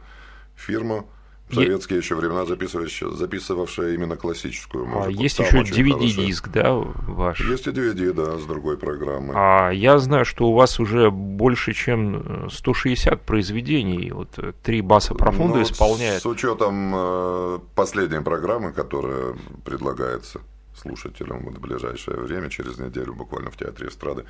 фирма. 0.55 1.05
В 1.49 1.55
советские 1.55 1.99
еще 1.99 2.17
времена 2.17 2.45
записывающая, 2.45 3.09
записывавшая 3.11 3.95
именно 3.95 4.17
классическую 4.17 4.85
А 4.85 4.87
музыку. 4.89 5.23
есть 5.23 5.37
Там 5.37 5.47
еще. 5.47 5.75
DVD-диск, 5.75 6.49
да, 6.49 6.73
ваш? 6.75 7.41
Есть 7.49 7.69
и 7.69 7.71
DVD, 7.71 8.13
да, 8.13 8.37
с 8.37 8.45
другой 8.47 8.77
программы. 8.77 9.33
А 9.37 9.71
я 9.71 9.99
знаю, 9.99 10.25
что 10.25 10.49
у 10.49 10.55
вас 10.55 10.81
уже 10.81 11.11
больше, 11.13 11.73
чем 11.73 12.47
э, 12.47 12.49
160 12.51 13.23
произведений. 13.23 14.11
Вот 14.11 14.31
э, 14.39 14.55
три 14.65 14.81
баса 14.81 15.15
профунда 15.15 15.59
Ну, 15.59 15.63
исполняет. 15.63 16.21
С 16.21 16.27
учетом 16.27 16.93
э, 16.97 17.59
последней 17.77 18.23
программы, 18.23 18.73
которая 18.73 19.37
предлагается 19.65 20.41
слушателям 20.77 21.41
вот 21.45 21.57
в 21.57 21.61
ближайшее 21.61 22.19
время, 22.19 22.49
через 22.51 22.79
неделю, 22.79 23.15
буквально 23.15 23.51
в 23.51 23.57
Театре 23.57 23.89
эстрады, 23.89 24.25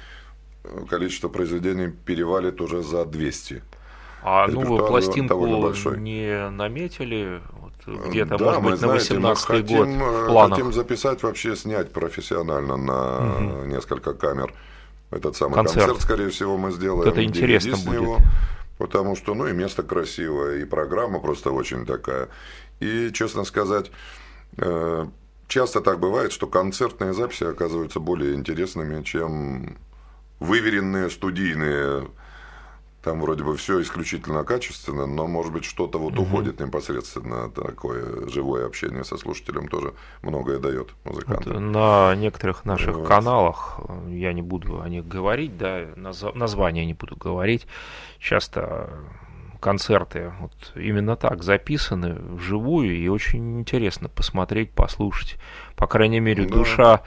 э, 0.65 0.85
количество 0.89 1.29
произведений 1.29 1.89
перевалит 1.89 2.61
уже 2.61 2.83
за 2.83 3.05
200. 3.05 3.63
А 4.23 4.47
новую 4.49 4.63
репертуар 4.81 4.89
пластинку 4.89 5.95
не 5.97 6.51
наметили? 6.51 7.41
Вот 7.61 8.07
где-то, 8.09 8.39
Да, 8.39 8.45
может 8.45 8.63
мы, 8.63 8.71
быть, 8.73 8.81
на 8.81 8.87
знаете, 8.89 9.15
мы 9.15 9.21
18 9.31 9.49
год 9.49 9.57
хотим, 9.87 9.99
в 9.99 10.03
э, 10.03 10.27
планах. 10.27 10.59
хотим 10.59 10.73
записать, 10.73 11.23
вообще 11.23 11.55
снять 11.57 11.93
профессионально 11.93 12.77
на 12.77 13.21
Мгм. 13.21 13.69
несколько 13.69 14.15
камер 14.15 14.53
этот 15.13 15.37
самый 15.37 15.55
Концерт. 15.55 15.87
концерт. 15.87 16.03
скорее 16.03 16.31
всего, 16.31 16.57
мы 16.57 16.73
сделаем. 16.73 17.05
Вот 17.05 17.07
это 17.07 17.23
интересно 17.23 17.77
будет. 17.77 17.93
него, 18.01 18.19
потому 18.79 19.15
что, 19.15 19.35
ну, 19.35 19.47
и 19.47 19.53
место 19.53 19.85
красивое, 19.85 20.57
и 20.59 20.65
программа 20.65 21.21
просто 21.21 21.53
очень 21.53 21.87
такая. 21.87 22.29
И, 22.81 23.11
честно 23.13 23.45
сказать, 23.45 23.93
э, 24.59 25.07
часто 25.49 25.81
так 25.81 25.99
бывает, 26.01 26.33
что 26.33 26.47
концертные 26.47 27.13
записи 27.13 27.45
оказываются 27.45 28.01
более 28.01 28.35
интересными, 28.35 29.03
чем 29.03 29.77
выверенные 30.41 31.11
студийные. 31.11 32.09
Там 33.03 33.21
вроде 33.21 33.45
бы 33.45 33.57
все 33.57 33.81
исключительно 33.83 34.43
качественно, 34.43 35.07
но, 35.07 35.29
может 35.29 35.53
быть, 35.53 35.65
что-то 35.65 35.97
вот 35.99 36.19
уходит 36.19 36.59
непосредственно. 36.59 37.49
Такое 37.51 38.29
живое 38.29 38.67
общение 38.67 39.05
со 39.05 39.17
слушателем 39.17 39.69
тоже 39.69 39.95
многое 40.23 40.59
дает 40.59 40.89
Вот 41.05 41.13
музыканту. 41.13 41.61
на 41.61 42.17
некоторых 42.17 42.65
наших 42.65 42.97
Вот. 42.97 43.07
каналах, 43.07 43.79
э, 43.89 44.11
я 44.11 44.33
не 44.33 44.43
буду 44.43 44.81
о 44.83 44.89
них 44.89 45.07
говорить, 45.07 45.57
да, 45.57 45.83
назва- 45.95 46.35
названия 46.37 46.85
не 46.85 46.95
буду 46.95 47.15
говорить, 47.17 47.69
часто 48.19 48.91
концерты 49.57 50.33
вот 50.41 50.53
именно 50.75 51.17
так 51.17 51.43
записаны 51.43 52.15
вживую, 52.35 52.97
и 52.97 53.09
очень 53.09 53.61
интересно 53.61 54.09
посмотреть, 54.09 54.71
послушать. 54.73 55.37
По 55.77 55.87
крайней 55.87 56.21
мере, 56.21 56.45
Да. 56.45 56.55
душа 56.55 57.03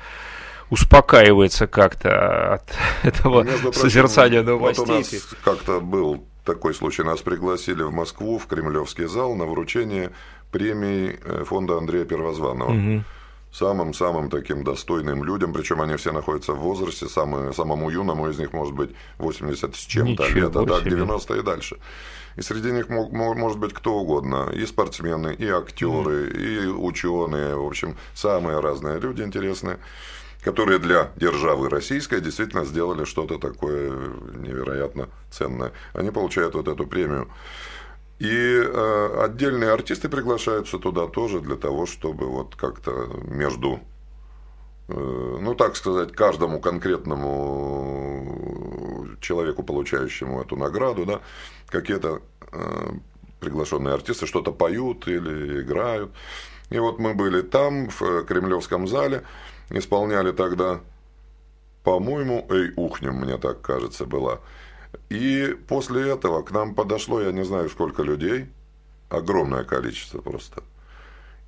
успокаивается 0.70 1.68
как-то 1.68 2.54
от 2.56 2.74
этого 3.04 3.44
Между 3.44 3.62
прочим, 3.72 3.82
созерцания 3.82 4.44
Вот 4.44 4.78
у 4.80 4.86
новостей. 4.86 5.20
нас 5.20 5.36
как-то 5.44 5.80
был 5.80 6.24
такой 6.46 6.74
случай. 6.74 7.04
Нас 7.04 7.22
пригласили 7.22 7.84
в 7.84 7.92
Москву, 7.92 8.38
в 8.38 8.46
Кремлевский 8.48 9.06
зал 9.06 9.36
на 9.36 9.46
вручение 9.46 10.12
премии 10.52 11.20
э, 11.24 11.44
фонда 11.46 11.78
Андрея 11.78 12.06
Первозванного. 12.06 12.72
Мгм. 12.72 13.04
самым-самым 13.52 14.30
таким 14.30 14.64
достойным 14.64 15.24
людям, 15.24 15.54
причем 15.54 15.82
они 15.82 15.96
все 15.96 16.12
находятся 16.12 16.54
в 16.54 16.60
возрасте, 16.60 17.08
самый, 17.08 17.52
самому 17.52 17.90
юному 17.90 18.30
из 18.30 18.38
них 18.38 18.54
может 18.54 18.76
быть 18.76 18.92
80 19.18 19.76
с 19.76 19.80
чем-то 19.80 20.28
лет, 20.28 20.56
а 20.56 20.66
так 20.68 20.84
90 20.84 21.34
и 21.36 21.42
дальше. 21.42 21.78
И 22.36 22.42
среди 22.42 22.72
них 22.72 22.90
мог, 22.90 23.12
может 23.12 23.60
быть 23.60 23.74
кто 23.74 23.96
угодно, 23.96 24.50
и 24.54 24.66
спортсмены, 24.66 25.34
и 25.34 25.48
актеры, 25.48 26.30
mm. 26.30 26.38
и 26.38 26.68
ученые, 26.68 27.56
в 27.56 27.66
общем, 27.66 27.98
самые 28.14 28.60
разные 28.60 29.00
люди 29.00 29.22
интересные 29.22 29.80
которые 30.44 30.80
для 30.80 31.12
державы 31.18 31.70
российской 31.70 32.22
действительно 32.22 32.66
сделали 32.66 33.04
что-то 33.04 33.38
такое 33.38 33.92
невероятно 34.38 35.10
ценное. 35.30 35.74
Они 35.94 36.12
получают 36.12 36.56
вот 36.56 36.68
эту 36.68 36.88
премию. 36.88 37.30
И 38.20 38.28
э, 38.28 39.22
отдельные 39.24 39.72
артисты 39.72 40.10
приглашаются 40.10 40.78
туда 40.78 41.08
тоже 41.08 41.40
для 41.40 41.56
того, 41.56 41.86
чтобы 41.86 42.28
вот 42.28 42.54
как-то 42.56 43.10
между, 43.24 43.80
э, 44.90 45.38
ну 45.42 45.56
так 45.56 45.78
сказать, 45.78 46.12
каждому 46.12 46.60
конкретному 46.60 48.89
человеку, 49.20 49.64
получающему 49.64 50.42
эту 50.42 50.56
награду, 50.56 51.06
да, 51.06 51.22
какие-то 51.68 52.22
э, 52.52 52.92
приглашенные 53.40 53.94
артисты 53.94 54.26
что-то 54.26 54.52
поют 54.52 55.08
или 55.08 55.62
играют. 55.62 56.12
И 56.70 56.78
вот 56.78 57.00
мы 57.00 57.14
были 57.14 57.42
там, 57.42 57.90
в 57.90 58.24
Кремлевском 58.26 58.88
зале, 58.88 59.24
исполняли 59.70 60.32
тогда, 60.32 60.82
по-моему, 61.84 62.46
«Эй, 62.50 62.72
ухнем», 62.76 63.16
мне 63.16 63.38
так 63.38 63.62
кажется, 63.62 64.06
была. 64.06 64.40
И 65.10 65.56
после 65.68 66.10
этого 66.10 66.44
к 66.44 66.52
нам 66.52 66.76
подошло, 66.76 67.22
я 67.22 67.32
не 67.32 67.44
знаю 67.44 67.70
сколько 67.70 68.04
людей, 68.04 68.48
огромное 69.10 69.64
количество 69.64 70.22
просто. 70.22 70.64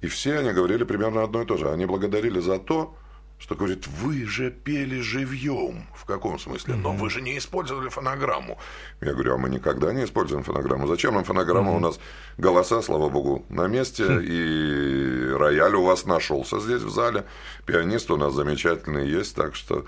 И 0.01 0.07
все 0.07 0.39
они 0.39 0.51
говорили 0.51 0.83
примерно 0.83 1.23
одно 1.23 1.43
и 1.43 1.45
то 1.45 1.57
же. 1.57 1.69
Они 1.69 1.85
благодарили 1.85 2.39
за 2.39 2.57
то, 2.57 2.95
что 3.41 3.55
говорит, 3.55 3.87
вы 3.87 4.25
же 4.25 4.51
пели 4.51 5.01
живьем. 5.01 5.87
В 5.95 6.05
каком 6.05 6.37
смысле? 6.37 6.75
Но 6.75 6.93
вы 6.93 7.09
же 7.09 7.21
не 7.21 7.39
использовали 7.39 7.89
фонограмму. 7.89 8.59
Я 9.01 9.13
говорю, 9.13 9.33
а 9.33 9.37
мы 9.37 9.49
никогда 9.49 9.91
не 9.93 10.03
используем 10.03 10.43
фонограмму. 10.43 10.85
Зачем 10.85 11.15
нам 11.15 11.23
фонограмма? 11.23 11.71
У 11.71 11.79
нас 11.79 11.99
голоса, 12.37 12.83
слава 12.83 13.09
богу, 13.09 13.43
на 13.49 13.67
месте. 13.67 14.05
Хм. 14.05 14.19
И 14.21 15.31
рояль 15.31 15.73
у 15.73 15.83
вас 15.83 16.05
нашелся 16.05 16.59
здесь 16.59 16.83
в 16.83 16.91
зале. 16.91 17.25
Пианист 17.65 18.11
у 18.11 18.17
нас 18.17 18.33
замечательный 18.33 19.09
есть. 19.09 19.35
Так 19.35 19.55
что 19.55 19.85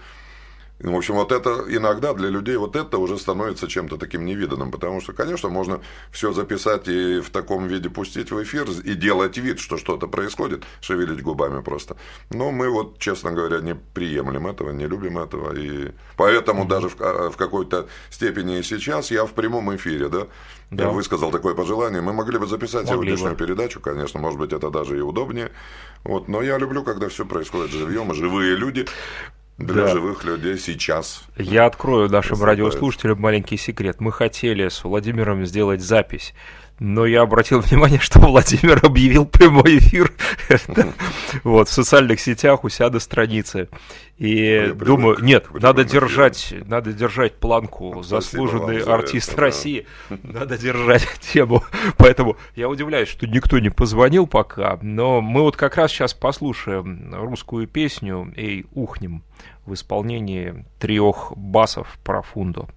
в 0.91 0.95
общем, 0.95 1.15
вот 1.15 1.31
это 1.31 1.63
иногда 1.69 2.13
для 2.13 2.29
людей 2.29 2.57
вот 2.57 2.75
это 2.75 2.97
уже 2.97 3.17
становится 3.17 3.69
чем-то 3.69 3.97
таким 3.97 4.25
невиданным, 4.25 4.69
потому 4.69 4.99
что, 4.99 5.13
конечно, 5.13 5.47
можно 5.47 5.79
все 6.11 6.33
записать 6.33 6.89
и 6.89 7.21
в 7.21 7.29
таком 7.29 7.67
виде 7.67 7.89
пустить 7.89 8.31
в 8.31 8.43
эфир 8.43 8.67
и 8.83 8.93
делать 8.93 9.37
вид, 9.37 9.59
что 9.59 9.77
что-то 9.77 10.07
происходит, 10.07 10.63
шевелить 10.81 11.23
губами 11.23 11.61
просто. 11.61 11.95
Но 12.31 12.51
мы 12.51 12.69
вот, 12.69 12.99
честно 12.99 13.31
говоря, 13.31 13.61
не 13.61 13.75
приемлем 13.75 14.45
этого, 14.45 14.71
не 14.71 14.85
любим 14.85 15.17
этого, 15.17 15.55
и 15.55 15.91
поэтому 16.17 16.65
даже 16.65 16.89
в, 16.89 16.97
а, 16.99 17.29
в 17.29 17.37
какой-то 17.37 17.87
степени 18.09 18.59
и 18.59 18.63
сейчас 18.63 19.09
я 19.09 19.25
в 19.25 19.31
прямом 19.31 19.73
эфире, 19.77 20.09
да, 20.09 20.27
да. 20.69 20.85
Я 20.85 20.89
высказал 20.89 21.31
такое 21.31 21.53
пожелание. 21.53 22.01
Мы 22.01 22.13
могли 22.13 22.37
бы 22.39 22.47
записать 22.47 22.87
могли 22.87 22.93
сегодняшнюю 22.93 23.33
бы. 23.33 23.37
передачу, 23.37 23.79
конечно, 23.79 24.19
может 24.19 24.39
быть, 24.39 24.51
это 24.51 24.69
даже 24.69 24.97
и 24.97 25.01
удобнее. 25.01 25.51
Вот, 26.03 26.27
но 26.27 26.41
я 26.41 26.57
люблю, 26.57 26.83
когда 26.83 27.07
все 27.07 27.25
происходит 27.25 27.71
живьем, 27.71 28.11
и 28.11 28.15
живые 28.15 28.55
люди 28.55 28.85
для 29.57 29.83
да. 29.83 29.87
живых 29.89 30.23
людей 30.23 30.57
сейчас. 30.57 31.23
Я 31.37 31.65
открою 31.65 32.09
нашим 32.09 32.43
радиослушателям 32.43 33.21
маленький 33.21 33.57
секрет. 33.57 33.99
Мы 33.99 34.11
хотели 34.11 34.67
с 34.67 34.83
Владимиром 34.83 35.45
сделать 35.45 35.81
запись 35.81 36.33
но 36.79 37.05
я 37.05 37.21
обратил 37.21 37.59
внимание, 37.61 37.99
что 37.99 38.19
Владимир 38.19 38.79
объявил 38.83 39.25
прямой 39.25 39.77
эфир 39.77 40.11
вот, 41.43 41.69
в 41.69 41.71
социальных 41.71 42.19
сетях 42.19 42.63
у 42.63 42.69
себя 42.69 42.89
на 42.89 42.99
странице. 42.99 43.69
И 44.17 44.73
думаю, 44.75 45.17
нет, 45.21 45.47
надо 45.53 45.83
держать, 45.83 46.53
надо 46.67 46.93
держать 46.93 47.35
планку. 47.35 48.03
Заслуженный 48.03 48.79
артист 48.81 49.35
России, 49.35 49.87
надо 50.09 50.57
держать 50.57 51.07
тему. 51.33 51.63
Поэтому 51.97 52.37
я 52.55 52.69
удивляюсь, 52.69 53.09
что 53.09 53.27
никто 53.27 53.59
не 53.59 53.69
позвонил 53.69 54.27
пока. 54.27 54.77
Но 54.81 55.21
мы 55.21 55.41
вот 55.41 55.55
как 55.55 55.77
раз 55.77 55.91
сейчас 55.91 56.13
послушаем 56.13 57.13
русскую 57.13 57.67
песню 57.67 58.31
«Эй, 58.35 58.65
ухнем» 58.73 59.23
в 59.65 59.73
исполнении 59.73 60.65
трех 60.79 61.33
басов 61.35 61.99
профундо. 62.03 62.67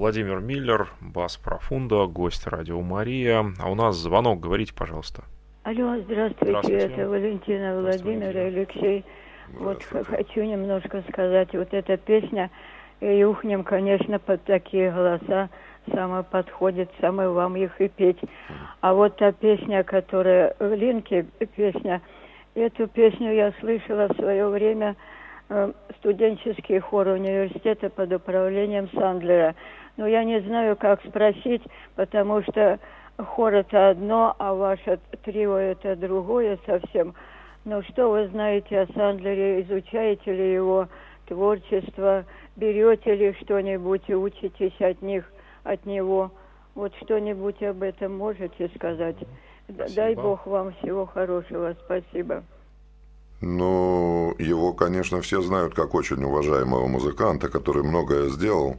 Владимир 0.10 0.40
Миллер, 0.40 0.90
Бас 1.02 1.38
Профундо, 1.38 2.08
гость 2.08 2.48
Радио 2.48 2.82
Мария. 2.82 3.46
А 3.60 3.70
у 3.70 3.76
нас 3.76 3.96
звонок, 3.96 4.40
говорите, 4.40 4.74
пожалуйста. 4.74 5.22
Алло, 5.62 6.00
здравствуйте, 6.00 6.46
Здравствуйте. 6.48 6.86
это 6.88 7.08
Валентина 7.08 7.80
Владимир 7.80 8.36
и 8.36 8.40
Алексей. 8.40 9.06
Вот 9.54 9.84
хочу 9.84 10.42
немножко 10.42 11.04
сказать, 11.12 11.54
вот 11.54 11.76
эта 11.76 11.96
песня 11.98 12.50
и 13.02 13.24
ухнем, 13.24 13.64
конечно, 13.64 14.18
под 14.18 14.44
такие 14.46 14.92
голоса 14.92 15.52
самое 15.94 16.24
подходит, 16.24 16.90
самое 17.00 17.30
вам 17.30 17.56
их 17.56 17.80
и 17.80 17.88
петь. 17.88 18.20
А 18.82 18.96
вот 18.96 19.16
та 19.18 19.32
песня, 19.32 19.84
которая 19.84 20.56
в 20.58 20.74
Линке 20.74 21.28
песня, 21.56 22.02
эту 22.56 22.88
песню 22.88 23.32
я 23.32 23.54
слышала 23.60 24.08
в 24.08 24.16
свое 24.16 24.48
время 24.48 24.96
э, 25.50 25.72
студенческий 26.00 26.80
хор 26.80 27.10
университета 27.10 27.92
под 27.92 28.12
управлением 28.12 28.90
Сандлера. 28.96 29.54
Но 30.00 30.08
я 30.08 30.24
не 30.24 30.40
знаю, 30.40 30.78
как 30.78 31.04
спросить, 31.04 31.62
потому 31.96 32.42
что 32.44 32.80
хор 33.18 33.54
это 33.54 33.90
одно, 33.90 34.34
а 34.40 34.54
ваше 34.54 34.98
трио 35.26 35.58
это 35.58 35.98
другое 35.98 36.58
совсем. 36.66 37.14
Но 37.66 37.84
что 37.84 38.10
вы 38.10 38.30
знаете 38.30 38.80
о 38.80 38.94
Сандлере? 38.94 39.62
Изучаете 39.64 40.34
ли 40.34 40.54
его 40.54 40.88
творчество? 41.26 42.24
Берете 42.56 43.14
ли 43.14 43.36
что-нибудь 43.42 44.04
и 44.08 44.16
учитесь 44.16 44.80
от 44.80 45.02
них, 45.02 45.26
от 45.66 45.86
него? 45.86 46.32
Вот 46.76 46.94
что-нибудь 47.04 47.62
об 47.62 47.84
этом 47.84 48.18
можете 48.18 48.72
сказать? 48.76 49.18
Д- 49.18 49.26
Дай 49.68 49.90
Спасибо. 49.90 50.22
Бог 50.22 50.48
вам 50.48 50.72
всего 50.76 51.08
хорошего. 51.08 51.76
Спасибо. 51.84 52.46
Ну, 53.42 54.34
его, 54.40 54.72
конечно, 54.72 55.20
все 55.20 55.42
знают 55.42 55.76
как 55.76 55.94
очень 55.94 56.24
уважаемого 56.24 56.88
музыканта, 56.88 57.50
который 57.50 57.84
многое 57.84 58.30
сделал, 58.30 58.78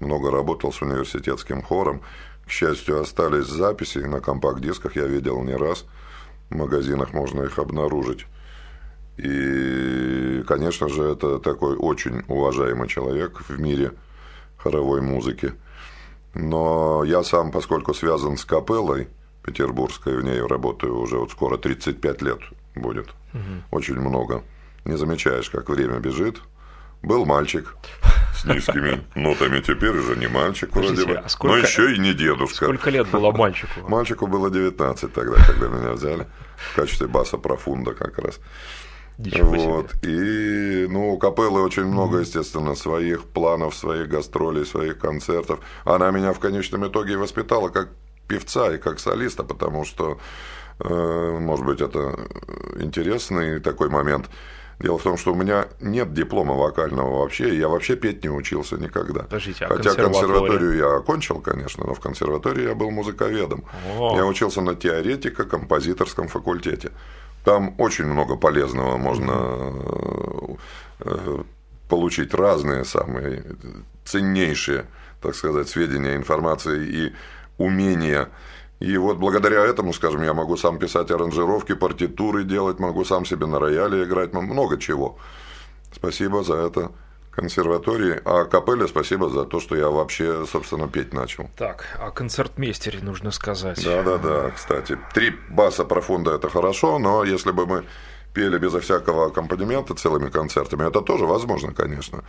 много 0.00 0.30
работал 0.30 0.72
с 0.72 0.82
университетским 0.82 1.62
хором. 1.62 2.02
К 2.46 2.50
счастью, 2.50 3.00
остались 3.00 3.46
записи 3.46 3.98
на 3.98 4.20
компакт-дисках, 4.20 4.96
я 4.96 5.06
видел 5.06 5.42
не 5.42 5.54
раз. 5.54 5.84
В 6.48 6.56
магазинах 6.56 7.12
можно 7.12 7.42
их 7.42 7.58
обнаружить. 7.58 8.26
И, 9.18 10.42
конечно 10.48 10.88
же, 10.88 11.04
это 11.04 11.38
такой 11.38 11.76
очень 11.76 12.24
уважаемый 12.26 12.88
человек 12.88 13.40
в 13.48 13.60
мире 13.60 13.92
хоровой 14.56 15.00
музыки. 15.00 15.52
Но 16.34 17.04
я 17.04 17.22
сам, 17.22 17.50
поскольку 17.50 17.92
связан 17.94 18.36
с 18.36 18.44
капеллой 18.44 19.08
петербургской, 19.44 20.16
в 20.16 20.24
ней 20.24 20.40
работаю 20.40 20.98
уже 20.98 21.18
вот 21.18 21.30
скоро 21.30 21.56
35 21.56 22.22
лет 22.22 22.40
будет. 22.74 23.08
Очень 23.70 24.00
много. 24.00 24.42
Не 24.84 24.96
замечаешь, 24.96 25.50
как 25.50 25.68
время 25.68 25.98
бежит. 25.98 26.40
Был 27.02 27.26
мальчик 27.26 27.76
с 28.40 28.44
низкими 28.44 29.02
нотами, 29.14 29.60
теперь 29.60 29.90
уже 29.90 30.16
не 30.16 30.26
мальчик 30.26 30.74
вроде 30.74 31.04
бы, 31.04 31.16
а 31.16 31.26
но 31.42 31.56
еще 31.56 31.94
и 31.94 31.98
не 31.98 32.14
дедушка. 32.14 32.64
Сколько 32.64 32.90
лет 32.90 33.08
было 33.08 33.32
мальчику? 33.32 33.80
Мальчику 33.88 34.26
было 34.26 34.50
19 34.50 35.12
тогда, 35.12 35.36
когда 35.44 35.68
меня 35.68 35.92
взяли 35.92 36.26
в 36.56 36.76
качестве 36.76 37.06
баса 37.06 37.36
профунда 37.36 37.92
как 37.92 38.18
раз. 38.18 38.40
Ничего 39.18 39.56
себе. 39.56 39.66
Вот. 39.66 39.94
И, 40.02 40.86
ну, 40.88 41.12
у 41.12 41.18
капеллы 41.18 41.62
очень 41.62 41.84
много, 41.84 42.18
естественно, 42.18 42.74
своих 42.74 43.24
планов, 43.24 43.74
своих 43.74 44.08
гастролей, 44.08 44.64
своих 44.64 44.98
концертов. 44.98 45.60
Она 45.84 46.10
меня 46.10 46.32
в 46.32 46.38
конечном 46.38 46.86
итоге 46.88 47.18
воспитала 47.18 47.68
как 47.68 47.90
певца 48.28 48.72
и 48.72 48.78
как 48.78 48.98
солиста, 48.98 49.44
потому 49.44 49.84
что, 49.84 50.18
э, 50.78 51.38
может 51.38 51.66
быть, 51.66 51.82
это 51.82 52.18
интересный 52.78 53.60
такой 53.60 53.90
момент. 53.90 54.30
Дело 54.80 54.96
в 54.98 55.02
том, 55.02 55.18
что 55.18 55.32
у 55.32 55.34
меня 55.34 55.66
нет 55.80 56.14
диплома 56.14 56.54
вокального 56.54 57.18
вообще, 57.18 57.54
я 57.54 57.68
вообще 57.68 57.96
петь 57.96 58.24
не 58.24 58.30
учился 58.30 58.78
никогда. 58.78 59.20
Подождите, 59.24 59.66
а 59.66 59.68
Хотя 59.68 59.94
консерваторию 59.94 60.74
я 60.74 60.96
окончил, 60.96 61.40
конечно, 61.40 61.84
но 61.86 61.92
в 61.92 62.00
консерватории 62.00 62.68
я 62.68 62.74
был 62.74 62.90
музыковедом. 62.90 63.64
О. 63.98 64.16
Я 64.16 64.24
учился 64.24 64.62
на 64.62 64.74
теоретико-композиторском 64.74 66.28
факультете. 66.28 66.92
Там 67.44 67.74
очень 67.76 68.06
много 68.06 68.36
полезного 68.36 68.96
можно 68.96 69.74
э, 71.00 71.42
получить 71.90 72.32
разные 72.32 72.86
самые 72.86 73.44
ценнейшие, 74.06 74.86
так 75.20 75.34
сказать, 75.34 75.68
сведения, 75.68 76.16
информации 76.16 76.86
и 76.86 77.12
умения. 77.58 78.28
И 78.80 78.96
вот 78.96 79.18
благодаря 79.18 79.64
этому, 79.64 79.92
скажем, 79.92 80.22
я 80.22 80.32
могу 80.32 80.56
сам 80.56 80.78
писать 80.78 81.10
аранжировки, 81.10 81.74
партитуры 81.74 82.44
делать, 82.44 82.78
могу 82.78 83.04
сам 83.04 83.26
себе 83.26 83.46
на 83.46 83.58
рояле 83.60 84.04
играть, 84.04 84.32
много 84.32 84.78
чего. 84.78 85.18
Спасибо 85.92 86.42
за 86.42 86.54
это 86.54 86.90
консерватории, 87.30 88.20
а 88.24 88.44
капелле 88.44 88.88
спасибо 88.88 89.28
за 89.28 89.44
то, 89.44 89.60
что 89.60 89.76
я 89.76 89.88
вообще, 89.88 90.46
собственно, 90.46 90.88
петь 90.88 91.12
начал. 91.12 91.48
Так, 91.56 91.84
о 92.00 92.10
концертмейстере 92.10 93.00
нужно 93.00 93.30
сказать. 93.30 93.84
Да, 93.84 94.02
да, 94.02 94.18
да, 94.18 94.50
кстати. 94.50 94.98
Три 95.14 95.34
баса 95.50 95.84
профунда 95.84 96.34
это 96.34 96.48
хорошо, 96.48 96.98
но 96.98 97.22
если 97.22 97.52
бы 97.52 97.66
мы 97.66 97.84
пели 98.34 98.58
безо 98.58 98.80
всякого 98.80 99.26
аккомпанемента 99.26 99.94
целыми 99.94 100.30
концертами, 100.30 100.88
это 100.88 101.02
тоже 101.02 101.26
возможно, 101.26 101.72
конечно. 101.72 102.24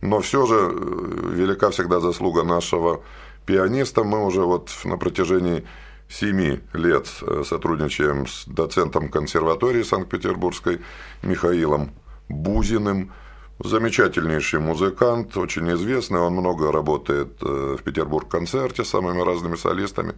Но 0.00 0.20
все 0.20 0.46
же 0.46 0.54
э, 0.54 1.30
велика 1.32 1.70
всегда 1.70 2.00
заслуга 2.00 2.44
нашего 2.44 3.02
пианиста. 3.44 4.04
Мы 4.04 4.24
уже 4.24 4.42
вот 4.42 4.70
на 4.84 4.96
протяжении 4.98 5.66
семи 6.08 6.60
лет 6.72 7.08
э, 7.22 7.42
сотрудничаем 7.44 8.26
с 8.26 8.44
доцентом 8.46 9.08
консерватории 9.08 9.82
Санкт-Петербургской 9.82 10.80
Михаилом 11.22 11.90
Бузиным. 12.28 13.12
Замечательнейший 13.58 14.60
музыкант, 14.60 15.36
очень 15.36 15.72
известный. 15.72 16.20
Он 16.20 16.34
много 16.34 16.70
работает 16.70 17.42
э, 17.42 17.76
в 17.78 17.82
Петербург-концерте 17.82 18.84
с 18.84 18.88
самыми 18.88 19.22
разными 19.22 19.56
солистами 19.56 20.14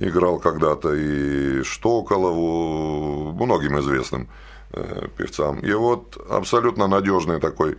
играл 0.00 0.38
когда-то 0.38 0.94
и 0.94 1.62
Штоколову, 1.62 3.32
многим 3.32 3.78
известным 3.80 4.28
э, 4.72 5.06
певцам. 5.16 5.60
И 5.60 5.72
вот 5.72 6.16
абсолютно 6.28 6.86
надежный 6.86 7.38
такой 7.38 7.78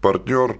партнер, 0.00 0.58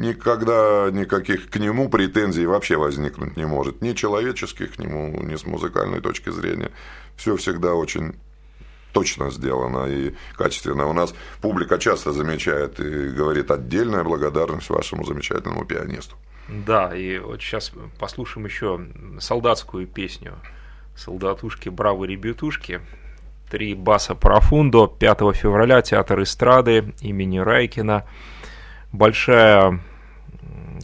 никогда 0.00 0.90
никаких 0.90 1.50
к 1.50 1.56
нему 1.56 1.88
претензий 1.88 2.46
вообще 2.46 2.76
возникнуть 2.76 3.36
не 3.36 3.46
может. 3.46 3.80
Ни 3.80 3.92
человеческих 3.92 4.74
к 4.74 4.78
нему, 4.78 5.22
ни 5.22 5.36
с 5.36 5.46
музыкальной 5.46 6.00
точки 6.00 6.30
зрения. 6.30 6.70
Все 7.16 7.36
всегда 7.36 7.74
очень 7.74 8.14
точно 8.92 9.30
сделано 9.30 9.86
и 9.86 10.14
качественно. 10.36 10.86
У 10.86 10.92
нас 10.92 11.14
публика 11.40 11.78
часто 11.78 12.12
замечает 12.12 12.80
и 12.80 13.10
говорит 13.10 13.50
отдельная 13.50 14.02
благодарность 14.02 14.68
вашему 14.70 15.04
замечательному 15.04 15.64
пианисту. 15.64 16.16
Да, 16.48 16.94
и 16.94 17.18
вот 17.18 17.40
сейчас 17.40 17.72
послушаем 17.98 18.46
еще 18.46 18.80
солдатскую 19.20 19.86
песню. 19.86 20.34
Солдатушки, 20.96 21.68
бравы 21.68 22.08
ребятушки. 22.08 22.80
Три 23.48 23.74
баса 23.74 24.14
профундо. 24.14 24.88
5 24.88 25.18
февраля 25.34 25.82
театр 25.82 26.22
эстрады 26.22 26.92
имени 27.00 27.38
Райкина. 27.38 28.06
Большая 28.92 29.80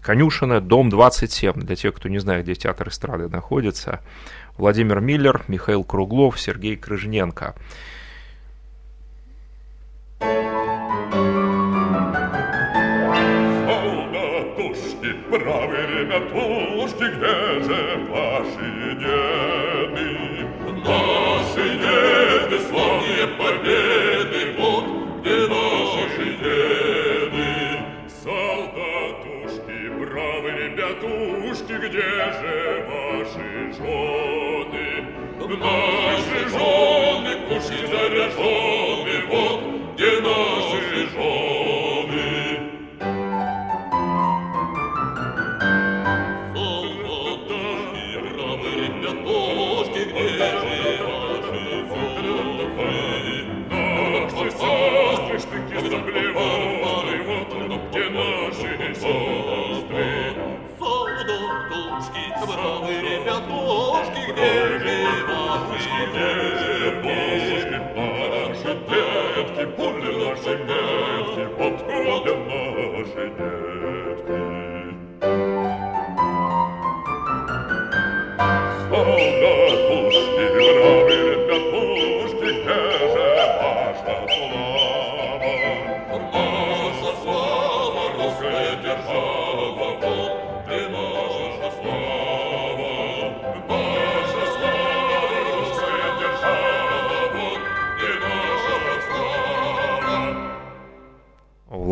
конюшина, 0.02 0.60
дом 0.60 0.90
27. 0.90 1.54
Для 1.54 1.76
тех, 1.76 1.94
кто 1.94 2.08
не 2.08 2.18
знает, 2.18 2.44
где 2.44 2.54
театр 2.54 2.88
эстрады 2.88 3.28
находится. 3.28 4.00
Владимир 4.56 5.00
Миллер, 5.00 5.42
Михаил 5.48 5.82
Круглов, 5.84 6.40
Сергей 6.40 6.76
Крыжненко. 6.76 7.54
żony, 33.86 35.56
nasze 35.60 36.50
żony, 36.50 37.36
kusi 37.48 37.86
zarężone. 37.86 38.75
Солдатушки, 61.96 62.52
бравые 62.52 63.00
ребятушки, 63.00 64.20
где 64.32 64.50
же 64.78 64.96
ваши 65.26 66.04
Девушки, 67.02 67.76
наши 67.96 68.72
детки, 68.86 69.64
пули 69.76 70.10
наши 70.24 70.52
метки, 70.58 71.44
откуда 71.66 72.32
наши 72.36 73.24
детки? 73.30 73.55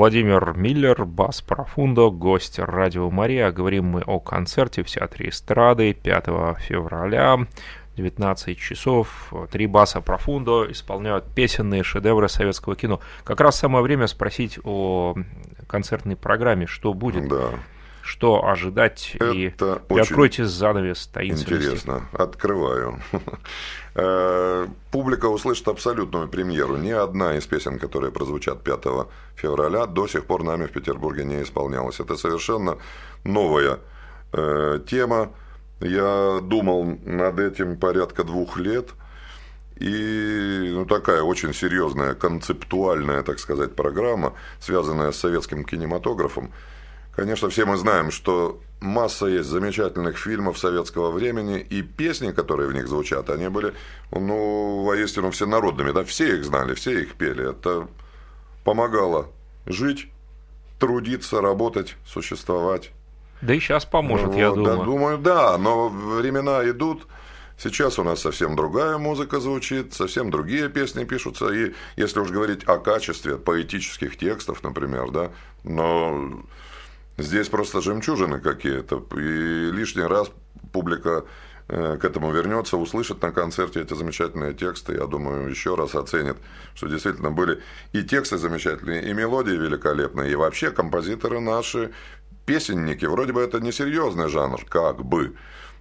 Владимир 0.04 0.52
Миллер, 0.54 1.06
бас 1.06 1.40
Профундо, 1.40 2.10
гость 2.10 2.58
радио 2.58 3.10
Мария. 3.10 3.50
Говорим 3.50 3.86
мы 3.86 4.02
о 4.02 4.20
концерте 4.20 4.82
в 4.82 4.86
Театре 4.86 5.30
эстрады 5.30 5.94
5 5.94 6.26
февраля. 6.58 7.38
19 7.96 8.58
часов. 8.58 9.32
Три 9.50 9.66
баса 9.66 10.02
Профундо 10.02 10.70
исполняют 10.70 11.24
песенные 11.34 11.82
шедевры 11.82 12.28
советского 12.28 12.76
кино. 12.76 13.00
Как 13.24 13.40
раз 13.40 13.58
самое 13.58 13.82
время 13.82 14.06
спросить 14.06 14.58
о 14.62 15.14
концертной 15.66 16.16
программе, 16.16 16.66
что 16.66 16.92
будет. 16.92 17.26
Да. 17.26 17.52
Что 18.04 18.46
ожидать? 18.46 19.16
Это 19.18 19.82
и 19.88 19.92
очень 19.92 20.02
откройте 20.02 20.44
занавес 20.44 21.06
таинственности. 21.06 21.66
Интересно. 21.66 22.08
Открываю. 22.12 23.00
Э, 23.96 24.66
Публика 24.90 25.26
услышит 25.26 25.68
абсолютную 25.68 26.28
премьеру. 26.28 26.76
Ни 26.76 26.90
одна 26.90 27.36
из 27.36 27.46
песен, 27.46 27.78
которые 27.78 28.10
прозвучат 28.10 28.64
5 28.64 29.06
февраля, 29.36 29.86
до 29.86 30.08
сих 30.08 30.24
пор 30.26 30.42
нами 30.42 30.66
в 30.66 30.72
Петербурге 30.72 31.24
не 31.24 31.40
исполнялась. 31.44 32.00
Это 32.00 32.16
совершенно 32.16 32.76
новая 33.22 33.78
э, 34.32 34.80
тема. 34.90 35.30
Я 35.78 36.40
думал 36.42 36.98
над 37.05 37.38
этим 37.38 37.76
порядка 37.76 38.24
двух 38.24 38.59
лет. 38.59 38.88
И 39.76 40.70
ну, 40.72 40.86
такая 40.86 41.22
очень 41.22 41.55
серьезная, 41.55 42.14
концептуальная, 42.14 43.22
так 43.22 43.38
сказать, 43.38 43.76
программа, 43.76 44.32
связанная 44.59 45.12
с 45.12 45.18
советским 45.18 45.64
кинематографом. 45.64 46.50
Конечно, 47.16 47.48
все 47.48 47.64
мы 47.64 47.76
знаем, 47.76 48.10
что 48.10 48.60
масса 48.80 49.26
есть 49.26 49.48
замечательных 49.48 50.18
фильмов 50.18 50.58
советского 50.58 51.10
времени, 51.10 51.60
и 51.60 51.82
песни, 51.82 52.32
которые 52.32 52.68
в 52.68 52.72
них 52.72 52.88
звучат, 52.88 53.30
они 53.30 53.48
были, 53.48 53.72
ну, 54.10 54.82
воистину 54.84 55.30
всенародными, 55.30 55.92
да, 55.92 56.04
все 56.04 56.36
их 56.36 56.44
знали, 56.44 56.74
все 56.74 57.02
их 57.02 57.14
пели. 57.14 57.50
Это 57.50 57.88
помогало 58.64 59.28
жить, 59.66 60.08
трудиться, 60.80 61.40
работать, 61.40 61.96
существовать. 62.06 62.90
Да 63.42 63.54
и 63.54 63.60
сейчас 63.60 63.84
поможет, 63.84 64.28
Вот, 64.28 64.36
я 64.36 64.50
да, 64.50 64.54
думаю. 64.54 64.84
думаю, 64.84 65.18
да, 65.18 65.58
но 65.58 65.88
времена 65.88 66.68
идут. 66.68 67.06
Сейчас 67.56 68.00
у 68.00 68.02
нас 68.02 68.20
совсем 68.20 68.56
другая 68.56 68.98
музыка 68.98 69.38
звучит, 69.38 69.94
совсем 69.94 70.30
другие 70.30 70.68
песни 70.68 71.04
пишутся. 71.04 71.52
И 71.52 71.72
если 71.96 72.18
уж 72.18 72.30
говорить 72.30 72.64
о 72.64 72.78
качестве 72.78 73.36
поэтических 73.36 74.16
текстов, 74.16 74.64
например, 74.64 75.10
да, 75.12 75.30
но 75.62 76.42
здесь 77.18 77.48
просто 77.48 77.80
жемчужины 77.80 78.40
какие-то. 78.40 79.04
И 79.16 79.70
лишний 79.70 80.04
раз 80.04 80.30
публика 80.72 81.24
э, 81.68 81.96
к 82.00 82.04
этому 82.04 82.32
вернется, 82.32 82.76
услышит 82.76 83.22
на 83.22 83.32
концерте 83.32 83.82
эти 83.82 83.94
замечательные 83.94 84.54
тексты, 84.54 84.94
я 84.94 85.06
думаю, 85.06 85.48
еще 85.48 85.74
раз 85.74 85.94
оценит, 85.94 86.36
что 86.74 86.88
действительно 86.88 87.30
были 87.30 87.62
и 87.92 88.02
тексты 88.02 88.38
замечательные, 88.38 89.08
и 89.08 89.12
мелодии 89.12 89.52
великолепные, 89.52 90.32
и 90.32 90.34
вообще 90.34 90.70
композиторы 90.70 91.40
наши, 91.40 91.92
песенники, 92.46 93.06
вроде 93.06 93.32
бы 93.32 93.40
это 93.40 93.60
не 93.60 93.72
серьезный 93.72 94.28
жанр, 94.28 94.64
как 94.68 95.04
бы, 95.04 95.34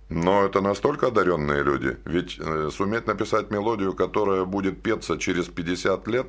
но 0.09 0.45
это 0.45 0.61
настолько 0.61 1.07
одаренные 1.07 1.63
люди, 1.63 1.97
ведь 2.05 2.37
э, 2.39 2.69
суметь 2.71 3.07
написать 3.07 3.51
мелодию, 3.51 3.93
которая 3.93 4.45
будет 4.45 4.81
петься 4.81 5.17
через 5.17 5.47
50 5.47 6.07
лет, 6.07 6.27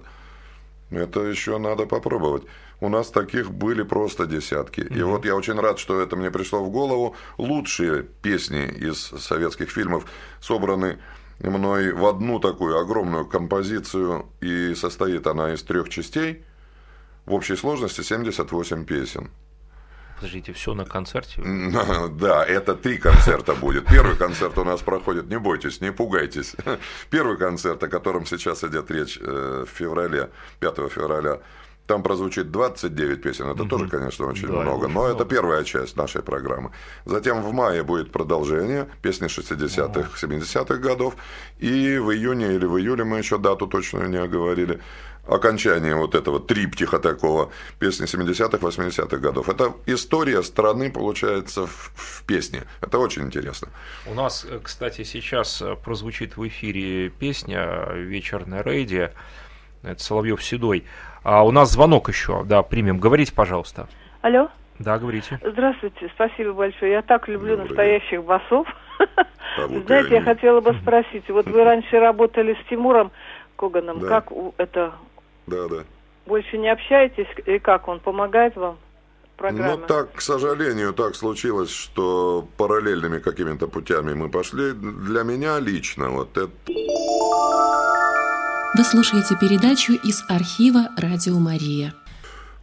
это 0.96 1.20
еще 1.20 1.58
надо 1.58 1.86
попробовать. 1.86 2.44
У 2.80 2.88
нас 2.88 3.10
таких 3.10 3.50
были 3.50 3.82
просто 3.82 4.26
десятки. 4.26 4.80
И 4.80 5.02
вот 5.02 5.24
я 5.24 5.36
очень 5.36 5.58
рад, 5.58 5.78
что 5.78 6.00
это 6.00 6.16
мне 6.16 6.30
пришло 6.30 6.62
в 6.64 6.70
голову. 6.70 7.14
Лучшие 7.38 8.02
песни 8.02 8.66
из 8.66 8.98
советских 8.98 9.70
фильмов 9.70 10.06
собраны 10.40 10.98
мной 11.40 11.92
в 11.92 12.06
одну 12.06 12.40
такую 12.40 12.78
огромную 12.78 13.26
композицию, 13.26 14.26
и 14.40 14.74
состоит 14.74 15.26
она 15.26 15.54
из 15.54 15.62
трех 15.62 15.88
частей. 15.88 16.44
В 17.26 17.32
общей 17.32 17.56
сложности 17.56 18.02
78 18.02 18.84
песен. 18.84 19.30
Подождите, 20.16 20.52
все 20.52 20.74
на 20.74 20.84
концерте? 20.84 21.42
Да, 22.10 22.44
это 22.44 22.74
три 22.74 22.98
концерта 22.98 23.54
будет. 23.54 23.86
Первый 23.86 24.16
концерт 24.16 24.56
у 24.58 24.64
нас 24.64 24.80
проходит, 24.80 25.28
не 25.28 25.38
бойтесь, 25.38 25.80
не 25.80 25.92
пугайтесь. 25.92 26.54
Первый 27.10 27.36
концерт, 27.36 27.82
о 27.82 27.88
котором 27.88 28.26
сейчас 28.26 28.64
идет 28.64 28.90
речь 28.90 29.18
э, 29.20 29.64
в 29.66 29.70
феврале, 29.70 30.30
5 30.60 30.76
февраля, 30.90 31.40
там 31.86 32.02
прозвучит 32.02 32.50
29 32.50 33.20
песен. 33.22 33.46
Это 33.48 33.64
тоже, 33.66 33.88
конечно, 33.88 34.26
очень 34.26 34.46
Да, 34.48 34.54
много. 34.54 34.84
очень 34.84 34.94
Но 34.94 35.00
много. 35.02 35.14
это 35.14 35.24
первая 35.26 35.64
часть 35.64 35.96
нашей 35.96 36.22
программы. 36.22 36.70
Затем 37.04 37.42
в 37.42 37.52
мае 37.52 37.82
будет 37.82 38.10
продолжение, 38.10 38.88
песни 39.02 39.26
60-х, 39.28 40.08
70-х 40.26 40.76
годов. 40.76 41.14
И 41.58 41.98
в 41.98 42.10
июне 42.12 42.54
или 42.54 42.64
в 42.64 42.78
июле, 42.78 43.04
мы 43.04 43.18
еще 43.18 43.36
дату 43.36 43.66
точную 43.66 44.08
не 44.08 44.16
оговорили, 44.16 44.80
окончание 45.26 45.94
вот 45.96 46.14
этого 46.14 46.40
триптиха 46.40 46.98
такого, 46.98 47.50
песни 47.78 48.06
70-х, 48.06 48.58
80-х 48.58 49.16
годов. 49.18 49.48
Это 49.48 49.72
история 49.86 50.42
страны, 50.42 50.90
получается, 50.90 51.66
в, 51.66 51.92
в 51.94 52.24
песне. 52.26 52.62
Это 52.80 52.98
очень 52.98 53.22
интересно. 53.22 53.68
У 54.06 54.14
нас, 54.14 54.44
э, 54.48 54.60
кстати, 54.62 55.02
сейчас 55.04 55.62
э, 55.62 55.76
прозвучит 55.76 56.36
в 56.36 56.46
эфире 56.48 57.08
песня 57.10 57.86
«Вечер 57.94 58.46
на 58.46 58.62
рейде». 58.62 59.12
Это 59.82 60.02
Соловьев 60.02 60.42
Седой. 60.42 60.84
А 61.22 61.44
у 61.44 61.50
нас 61.50 61.70
звонок 61.72 62.08
еще, 62.08 62.42
да, 62.44 62.62
примем. 62.62 62.98
Говорите, 62.98 63.32
пожалуйста. 63.34 63.86
Алло, 64.22 64.48
Да, 64.78 64.98
говорите. 64.98 65.38
здравствуйте, 65.42 66.10
спасибо 66.14 66.52
большое. 66.52 66.92
Я 66.92 67.02
так 67.02 67.28
люблю 67.28 67.56
Добрый 67.56 67.68
настоящих 67.68 68.24
басов. 68.24 68.66
А 69.56 69.66
вот 69.66 69.86
Знаете, 69.86 70.10
я 70.10 70.16
они. 70.18 70.24
хотела 70.24 70.60
бы 70.60 70.72
спросить, 70.80 71.28
вот 71.28 71.46
вы 71.46 71.64
раньше 71.64 71.98
работали 71.98 72.54
с 72.54 72.68
Тимуром 72.68 73.12
Коганом, 73.56 74.00
Да. 74.00 74.08
как 74.08 74.32
это, 74.56 74.94
Да, 75.46 75.68
да. 75.68 75.84
больше 76.26 76.58
не 76.58 76.68
общаетесь, 76.70 77.26
и 77.46 77.58
как 77.58 77.88
он 77.88 78.00
помогает 78.00 78.56
вам 78.56 78.78
в 79.34 79.38
программе? 79.38 79.76
Ну, 79.76 79.86
так, 79.86 80.12
к 80.12 80.20
сожалению, 80.20 80.92
так 80.92 81.14
случилось, 81.14 81.70
что 81.70 82.48
параллельными 82.56 83.18
какими-то 83.18 83.68
путями 83.68 84.14
мы 84.14 84.28
пошли. 84.28 84.72
Для 84.72 85.22
меня 85.22 85.58
лично 85.60 86.10
вот 86.10 86.36
это 86.36 86.50
Вы 88.76 88.84
слушаете 88.84 89.36
передачу 89.40 89.92
из 89.92 90.24
архива 90.28 90.88
«Радио 90.96 91.38
Мария». 91.38 91.94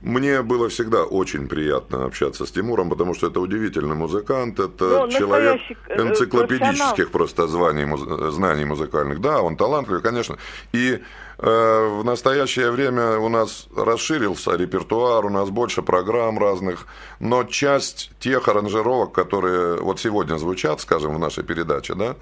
Мне 0.01 0.41
было 0.41 0.67
всегда 0.67 1.03
очень 1.03 1.47
приятно 1.47 2.05
общаться 2.05 2.45
с 2.47 2.51
Тимуром, 2.51 2.89
потому 2.89 3.13
что 3.13 3.27
это 3.27 3.39
удивительный 3.39 3.95
музыкант, 3.95 4.59
это 4.59 4.85
Ну, 4.85 5.09
человек 5.09 5.61
э, 5.87 6.01
энциклопедических 6.01 7.11
просто 7.11 7.47
званий, 7.47 7.85
знаний 8.31 8.65
музыкальных. 8.65 9.21
Да, 9.21 9.41
он 9.41 9.55
талантливый, 9.55 10.01
конечно. 10.01 10.37
И 10.73 10.99
в 11.41 12.03
настоящее 12.03 12.69
время 12.69 13.17
у 13.17 13.27
нас 13.27 13.67
расширился 13.75 14.55
репертуар, 14.55 15.25
у 15.25 15.29
нас 15.29 15.49
больше 15.49 15.81
программ 15.81 16.37
разных, 16.37 16.85
но 17.19 17.43
часть 17.43 18.11
тех 18.19 18.47
аранжировок, 18.47 19.11
которые 19.11 19.77
вот 19.77 19.99
сегодня 19.99 20.37
звучат, 20.37 20.81
скажем, 20.81 21.15
в 21.15 21.19
нашей 21.19 21.43
передаче, 21.43 21.95
да, 21.95 22.15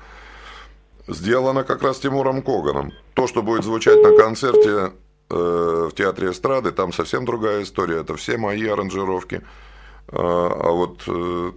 сделано 1.08 1.64
как 1.64 1.84
раз 1.84 2.00
Тимуром 2.00 2.42
Коганом. 2.42 2.94
То, 3.14 3.28
что 3.28 3.42
будет 3.42 3.66
звучать 3.66 4.02
на 4.02 4.16
концерте 4.16 4.94
э, 5.30 5.90
в 5.92 5.96
театре 5.96 6.32
эстрады, 6.32 6.72
там 6.72 6.94
совсем 6.94 7.26
другая 7.26 7.64
история. 7.64 8.02
Это 8.02 8.16
все 8.16 8.38
мои 8.38 8.66
аранжировки. 8.68 9.42
А, 10.08 10.58
а 10.60 10.72
вот 10.72 11.04
э, 11.08 11.52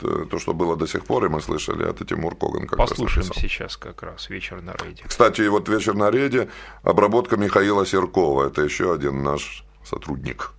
то, 0.00 0.38
что 0.38 0.54
было 0.54 0.76
до 0.76 0.86
сих 0.86 1.04
пор, 1.04 1.26
и 1.26 1.28
мы 1.28 1.40
слышали, 1.40 1.88
это 1.88 2.04
Тимур 2.04 2.36
Коган 2.36 2.66
как 2.66 2.78
Послушаем 2.78 3.26
раз 3.26 3.28
написал. 3.28 3.48
сейчас 3.48 3.76
как 3.76 4.02
раз 4.02 4.30
«Вечер 4.30 4.60
на 4.62 4.74
рейде». 4.74 5.04
Кстати, 5.06 5.46
вот 5.48 5.68
«Вечер 5.68 5.94
на 5.94 6.10
рейде» 6.10 6.48
обработка 6.82 7.36
Михаила 7.36 7.86
Серкова. 7.86 8.46
Это 8.46 8.62
еще 8.62 8.92
один 8.92 9.22
наш 9.22 9.64
сотрудник, 9.84 10.52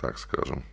так 0.00 0.18
скажем. 0.18 0.64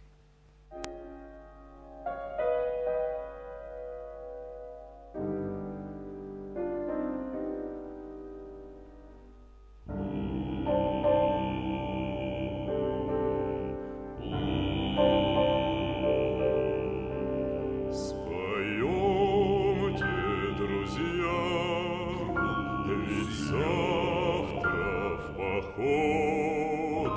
Поход 25.69 27.13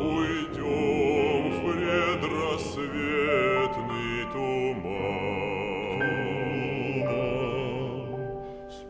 уйдем 0.00 1.50
в 1.50 1.52
предрассветный 1.64 4.16
туман. 4.32 6.00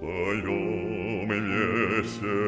Поем 0.01 1.31
веселей, 1.31 2.44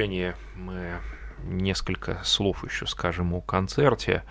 завершение 0.00 0.34
мы 0.56 0.98
несколько 1.44 2.20
слов 2.24 2.64
еще 2.64 2.86
скажем 2.86 3.34
о 3.34 3.42
концерте. 3.42 4.22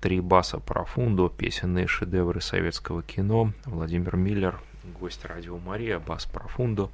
Три 0.00 0.18
баса 0.18 0.58
профунду, 0.58 1.30
песенные 1.30 1.86
шедевры 1.86 2.40
советского 2.40 3.04
кино. 3.04 3.52
Владимир 3.66 4.16
Миллер, 4.16 4.60
гость 4.98 5.24
радио 5.24 5.58
Мария, 5.58 6.00
бас 6.00 6.26
профунду, 6.26 6.90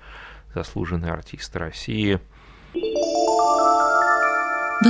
заслуженный 0.54 1.10
артист 1.10 1.56
России. 1.56 2.20
Вы 2.74 2.82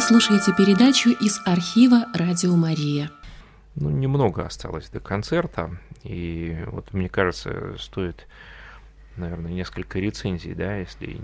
слушаете 0.00 0.52
передачу 0.56 1.10
из 1.10 1.40
архива 1.46 2.06
«Радио 2.14 2.56
Мария». 2.56 3.12
Ну, 3.76 3.90
немного 3.90 4.44
осталось 4.44 4.90
до 4.90 4.98
концерта, 4.98 5.78
и 6.02 6.58
вот 6.66 6.92
мне 6.92 7.08
кажется, 7.08 7.76
стоит, 7.78 8.26
наверное, 9.16 9.52
несколько 9.52 10.00
рецензий, 10.00 10.54
да, 10.54 10.74
если 10.76 11.20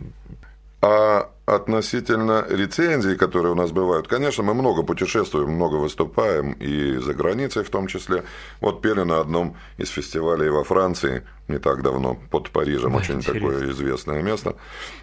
А 0.80 1.30
относительно 1.44 2.46
рецензий, 2.48 3.16
которые 3.16 3.52
у 3.52 3.56
нас 3.56 3.72
бывают, 3.72 4.06
конечно, 4.06 4.44
мы 4.44 4.54
много 4.54 4.82
путешествуем, 4.84 5.50
много 5.50 5.76
выступаем, 5.76 6.52
и 6.52 6.98
за 6.98 7.14
границей 7.14 7.64
в 7.64 7.70
том 7.70 7.88
числе. 7.88 8.24
Вот 8.60 8.80
пели 8.80 9.02
на 9.02 9.18
одном 9.20 9.56
из 9.76 9.88
фестивалей 9.88 10.50
во 10.50 10.62
Франции 10.62 11.26
не 11.48 11.58
так 11.58 11.82
давно, 11.82 12.18
под 12.30 12.50
Парижем, 12.50 12.92
Да, 12.92 12.98
очень 12.98 13.14
интересно. 13.16 13.50
такое 13.50 13.70
известное 13.72 14.22
место. 14.22 14.56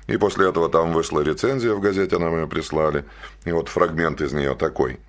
И 0.07 0.15
после 0.17 0.47
этого 0.47 0.69
там 0.69 0.93
вышла 0.93 1.21
рецензия 1.21 1.73
в 1.73 1.81
газете, 1.81 2.19
нам 2.19 2.35
ее 2.35 2.47
прислали. 2.47 3.03
И 3.43 3.51
вот 3.51 3.67
фрагмент 3.67 4.21
из 4.21 4.31
нее 4.31 4.53
такой. 4.55 4.99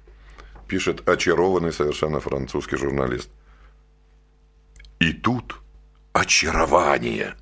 Пишет 0.66 1.08
очарованный 1.08 1.72
совершенно 1.72 2.18
французский 2.18 2.76
журналист. 2.76 3.28
И 4.98 5.12
тут 5.12 5.56
очарование. 6.12 7.34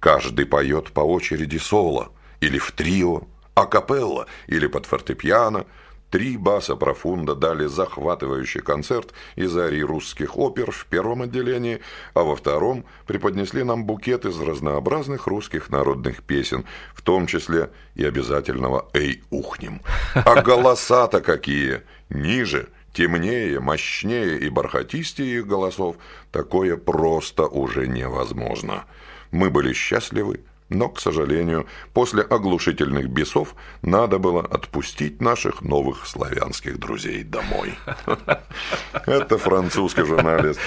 Каждый 0.00 0.44
поет 0.46 0.92
по 0.92 1.00
очереди 1.00 1.58
соло, 1.58 2.12
или 2.40 2.58
в 2.58 2.72
трио, 2.72 3.22
акапелла, 3.54 4.26
или 4.46 4.66
под 4.66 4.86
фортепиано. 4.86 5.66
Три 6.10 6.38
баса 6.38 6.74
профунда 6.74 7.34
дали 7.34 7.66
захватывающий 7.66 8.62
концерт 8.62 9.12
из 9.36 9.54
арий 9.58 9.82
русских 9.82 10.38
опер 10.38 10.70
в 10.70 10.86
первом 10.86 11.20
отделении, 11.22 11.80
а 12.14 12.22
во 12.22 12.34
втором 12.34 12.86
преподнесли 13.06 13.62
нам 13.62 13.84
букет 13.84 14.24
из 14.24 14.40
разнообразных 14.40 15.26
русских 15.26 15.68
народных 15.68 16.22
песен, 16.22 16.64
в 16.94 17.02
том 17.02 17.26
числе 17.26 17.70
и 17.94 18.06
обязательного 18.06 18.88
«Эй, 18.94 19.22
ухнем». 19.28 19.82
А 20.14 20.40
голоса-то 20.40 21.20
какие! 21.20 21.82
Ниже, 22.08 22.70
темнее, 22.94 23.60
мощнее 23.60 24.38
и 24.38 24.48
бархатистее 24.48 25.40
их 25.40 25.46
голосов, 25.46 25.96
такое 26.32 26.78
просто 26.78 27.46
уже 27.46 27.86
невозможно. 27.86 28.86
Мы 29.30 29.50
были 29.50 29.74
счастливы, 29.74 30.40
но, 30.68 30.88
к 30.88 31.00
сожалению, 31.00 31.66
после 31.94 32.22
оглушительных 32.22 33.08
бесов 33.08 33.54
надо 33.82 34.18
было 34.18 34.42
отпустить 34.42 35.20
наших 35.20 35.62
новых 35.62 36.06
славянских 36.06 36.78
друзей 36.78 37.24
домой. 37.24 37.74
Это 39.06 39.38
французский 39.38 40.04
журналист. 40.04 40.60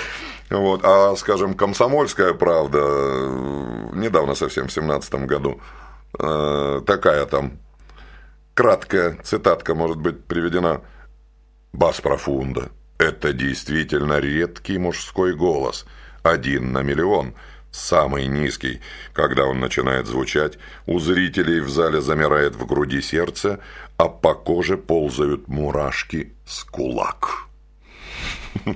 Вот. 0.49 0.81
А, 0.83 1.15
скажем, 1.15 1.53
«Комсомольская 1.53 2.33
правда» 2.33 2.79
недавно 3.93 4.35
совсем, 4.35 4.67
в 4.67 4.73
семнадцатом 4.73 5.27
году, 5.27 5.61
э, 6.19 6.81
такая 6.85 7.25
там 7.25 7.59
краткая 8.53 9.17
цитатка 9.23 9.75
может 9.75 9.97
быть 9.97 10.25
приведена. 10.25 10.81
«Бас 11.73 12.01
профунда– 12.01 12.69
это 12.97 13.31
действительно 13.31 14.19
редкий 14.19 14.77
мужской 14.77 15.33
голос, 15.35 15.85
один 16.21 16.73
на 16.73 16.81
миллион– 16.81 17.33
самый 17.71 18.27
низкий. 18.27 18.81
Когда 19.13 19.45
он 19.45 19.59
начинает 19.59 20.07
звучать, 20.07 20.57
у 20.85 20.99
зрителей 20.99 21.59
в 21.61 21.69
зале 21.69 22.01
замирает 22.01 22.55
в 22.55 22.65
груди 22.65 23.01
сердце, 23.01 23.59
а 23.97 24.07
по 24.07 24.33
коже 24.33 24.77
ползают 24.77 25.47
мурашки 25.47 26.33
с 26.45 26.63
кулак. 26.63 27.47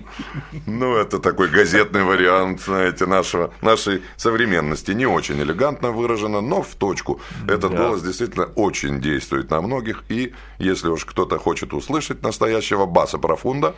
Ну, 0.66 0.96
это 0.96 1.20
такой 1.20 1.50
газетный 1.50 2.04
вариант, 2.04 2.62
знаете, 2.62 3.06
нашего, 3.06 3.54
нашей 3.62 4.02
современности. 4.18 4.92
Не 4.92 5.06
очень 5.06 5.40
элегантно 5.42 5.92
выражено, 5.92 6.42
но 6.42 6.62
в 6.62 6.76
точку. 6.76 7.20
Этот 7.48 7.72
да. 7.72 7.78
голос 7.78 8.02
действительно 8.02 8.46
очень 8.56 9.02
действует 9.02 9.50
на 9.52 9.62
многих. 9.62 10.04
И 10.10 10.34
если 10.60 10.88
уж 10.88 11.06
кто-то 11.06 11.38
хочет 11.38 11.74
услышать 11.74 12.24
настоящего 12.24 12.86
баса 12.86 13.18
профунда, 13.18 13.76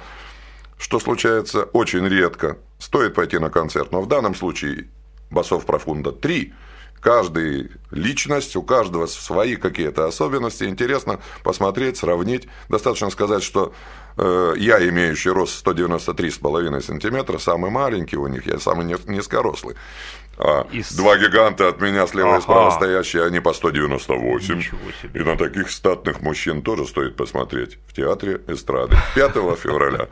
что 0.78 1.00
случается 1.00 1.64
очень 1.64 2.08
редко, 2.08 2.58
стоит 2.80 3.16
пойти 3.16 3.40
на 3.40 3.50
концерт. 3.50 3.92
Но 3.92 4.02
в 4.02 4.08
данном 4.08 4.36
случае 4.36 4.88
басов 5.30 5.66
профунда 5.66 6.12
три. 6.12 6.54
Каждый 7.00 7.70
личность, 7.92 8.56
у 8.56 8.64
каждого 8.64 9.06
свои 9.06 9.56
какие-то 9.56 10.08
особенности. 10.08 10.64
Интересно 10.64 11.20
посмотреть, 11.44 11.98
сравнить. 11.98 12.48
Достаточно 12.70 13.12
сказать, 13.12 13.44
что 13.44 13.72
э, 14.18 14.54
я, 14.58 14.86
имеющий 14.90 15.30
рост 15.30 15.66
193,5 15.66 16.82
сантиметра, 16.82 17.38
самый 17.38 17.70
маленький 17.70 18.18
у 18.18 18.28
них, 18.28 18.48
я 18.48 18.60
самый 18.60 18.86
низкорослый. 18.86 19.76
А 20.40 20.68
Из... 20.72 20.96
Два 20.96 21.18
гиганта 21.18 21.68
от 21.68 21.82
меня 21.82 22.06
слева 22.06 22.30
ага. 22.30 22.40
и 22.40 22.42
справа 22.42 22.70
стоящие, 22.70 23.26
они 23.26 23.40
по 23.40 23.54
198. 23.54 24.62
И 25.14 25.20
на 25.20 25.36
таких 25.36 25.72
статных 25.72 26.22
мужчин 26.22 26.62
тоже 26.62 26.86
стоит 26.86 27.16
посмотреть 27.16 27.80
в 27.88 27.94
театре 27.94 28.42
эстрады 28.48 28.96
5 29.16 29.34
февраля. 29.60 30.08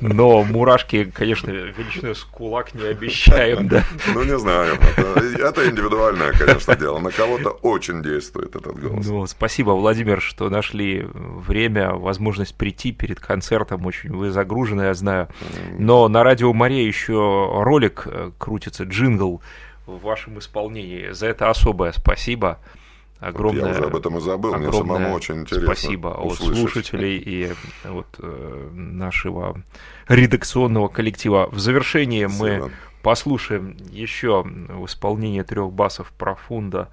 Но 0.00 0.44
мурашки, 0.44 1.04
конечно, 1.04 1.50
величиной 1.50 2.14
с 2.14 2.24
кулак 2.24 2.74
не 2.74 2.84
обещаем, 2.84 3.68
да? 3.68 3.82
Ну, 4.14 4.24
не 4.24 4.38
знаю. 4.38 4.78
Это, 4.96 5.68
индивидуальное, 5.68 6.32
конечно, 6.32 6.76
дело. 6.76 6.98
На 6.98 7.10
кого-то 7.10 7.50
очень 7.50 8.02
действует 8.02 8.54
этот 8.54 8.78
голос. 8.78 9.06
Ну, 9.06 9.26
спасибо, 9.26 9.70
Владимир, 9.70 10.20
что 10.20 10.50
нашли 10.50 11.06
время, 11.14 11.92
возможность 11.92 12.54
прийти 12.56 12.92
перед 12.92 13.20
концертом. 13.20 13.86
Очень 13.86 14.12
вы 14.12 14.30
загружены, 14.30 14.82
я 14.82 14.94
знаю. 14.94 15.28
Но 15.78 16.08
на 16.08 16.22
радио 16.22 16.52
Мария 16.52 16.86
еще 16.86 17.14
ролик 17.62 18.02
э, 18.06 18.32
крутится, 18.38 18.84
джингл 18.84 19.40
в 19.86 20.00
вашем 20.00 20.38
исполнении. 20.38 21.10
За 21.12 21.26
это 21.26 21.50
особое 21.50 21.92
спасибо. 21.92 22.58
Огромное, 23.18 23.62
вот 23.62 23.68
я 23.68 23.78
уже 23.78 23.84
об 23.84 23.96
этом 23.96 24.18
и 24.18 24.20
забыл, 24.20 24.54
мне 24.56 24.70
самому 24.70 25.14
очень 25.14 25.40
интересно 25.40 25.74
Спасибо 25.74 26.08
услышать. 26.08 26.50
от 26.50 26.58
слушателей 26.58 27.16
и 27.16 27.52
вот 27.84 28.06
э, 28.18 28.70
нашего 28.74 29.62
редакционного 30.06 30.88
коллектива. 30.88 31.48
В 31.50 31.58
завершении 31.58 32.26
спасибо. 32.26 32.66
мы 32.66 32.72
послушаем 33.02 33.76
еще 33.90 34.42
в 34.42 34.84
исполнении 34.84 35.40
трех 35.40 35.72
басов 35.72 36.12
профунда 36.12 36.90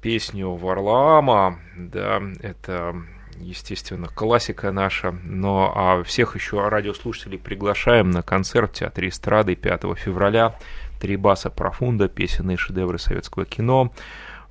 песню 0.00 0.54
Варлаама. 0.54 1.58
Да, 1.76 2.22
это 2.40 2.94
естественно, 3.38 4.08
классика 4.08 4.72
наша. 4.72 5.12
Но 5.24 5.72
а 5.74 6.02
всех 6.02 6.34
еще 6.34 6.66
радиослушателей 6.68 7.38
приглашаем 7.38 8.10
на 8.10 8.22
концерт 8.22 8.70
в 8.70 8.78
Театре 8.78 9.08
эстрады 9.08 9.54
5 9.54 9.82
февраля. 9.96 10.56
Три 11.00 11.16
баса 11.16 11.50
профунда, 11.50 12.08
песенные 12.08 12.56
шедевры 12.56 12.98
советского 12.98 13.44
кино. 13.44 13.92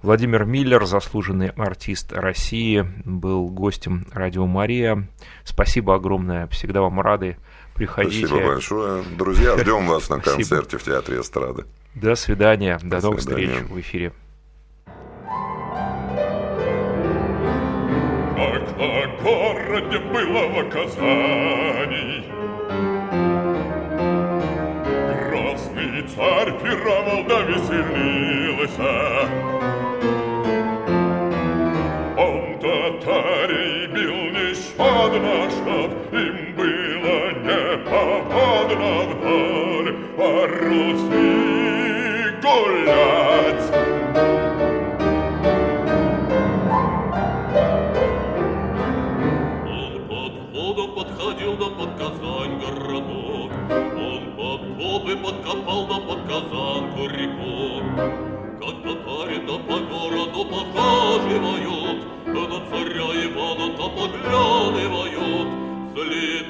Владимир 0.02 0.44
Миллер, 0.44 0.86
заслуженный 0.86 1.50
артист 1.50 2.12
России, 2.12 2.86
был 3.06 3.48
гостем 3.48 4.06
Радио 4.12 4.46
Мария. 4.46 5.08
Спасибо 5.46 5.96
огромное, 5.96 6.48
всегда 6.48 6.82
вам 6.82 7.00
рады. 7.00 7.38
Приходите. 7.74 8.28
Спасибо 8.28 8.48
большое. 8.48 9.04
Друзья, 9.18 9.58
ждем 9.58 9.88
вас 9.88 10.10
на 10.10 10.20
концерте 10.22 10.78
в 10.78 10.84
Театре 10.84 11.22
эстрады. 11.22 11.64
До 11.96 12.16
свидания. 12.16 12.80
До, 12.84 12.98
До 13.00 13.02
новых 13.02 13.22
свидания. 13.22 13.48
встреч 13.54 13.70
в 13.70 13.80
эфире. 13.80 14.14
Казань 51.98 52.60
городок, 52.60 53.52
Копы 54.78 55.16
подкопал 55.16 55.86
да 55.88 56.00
под 56.00 56.22
казанку 56.28 57.08
реку. 57.08 57.84
Как 58.60 58.76
татари-то 58.84 59.60
по 59.60 59.78
городу 59.80 60.46
похаживают, 60.46 62.00
На 62.26 62.60
царя 62.70 63.10
Ивана-то 63.26 63.90
поглядывают, 63.90 65.48
Зли 65.96 66.46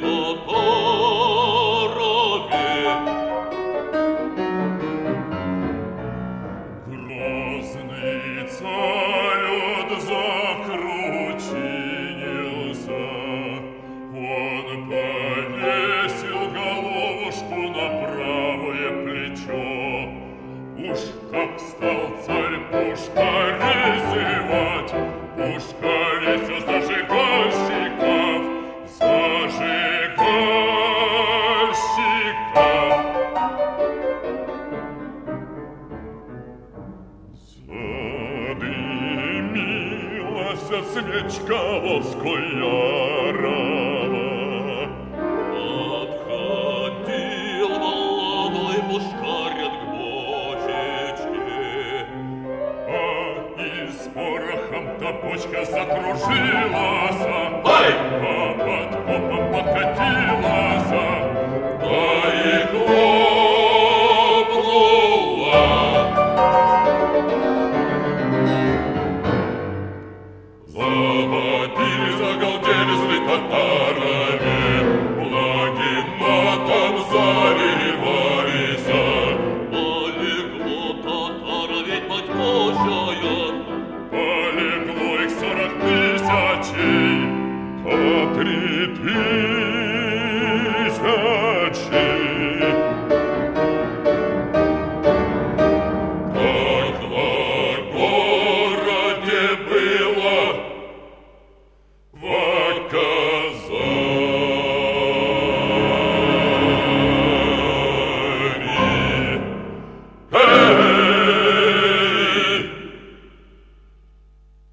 пушкарей 24.13 24.33
зевать, 24.37 24.93
Пушкарей 25.37 26.39
все. 28.85 29.13
Задымилась 39.33 40.67
свечка 40.91 41.61
воскояра, 41.83 43.02
бочка 55.71 56.92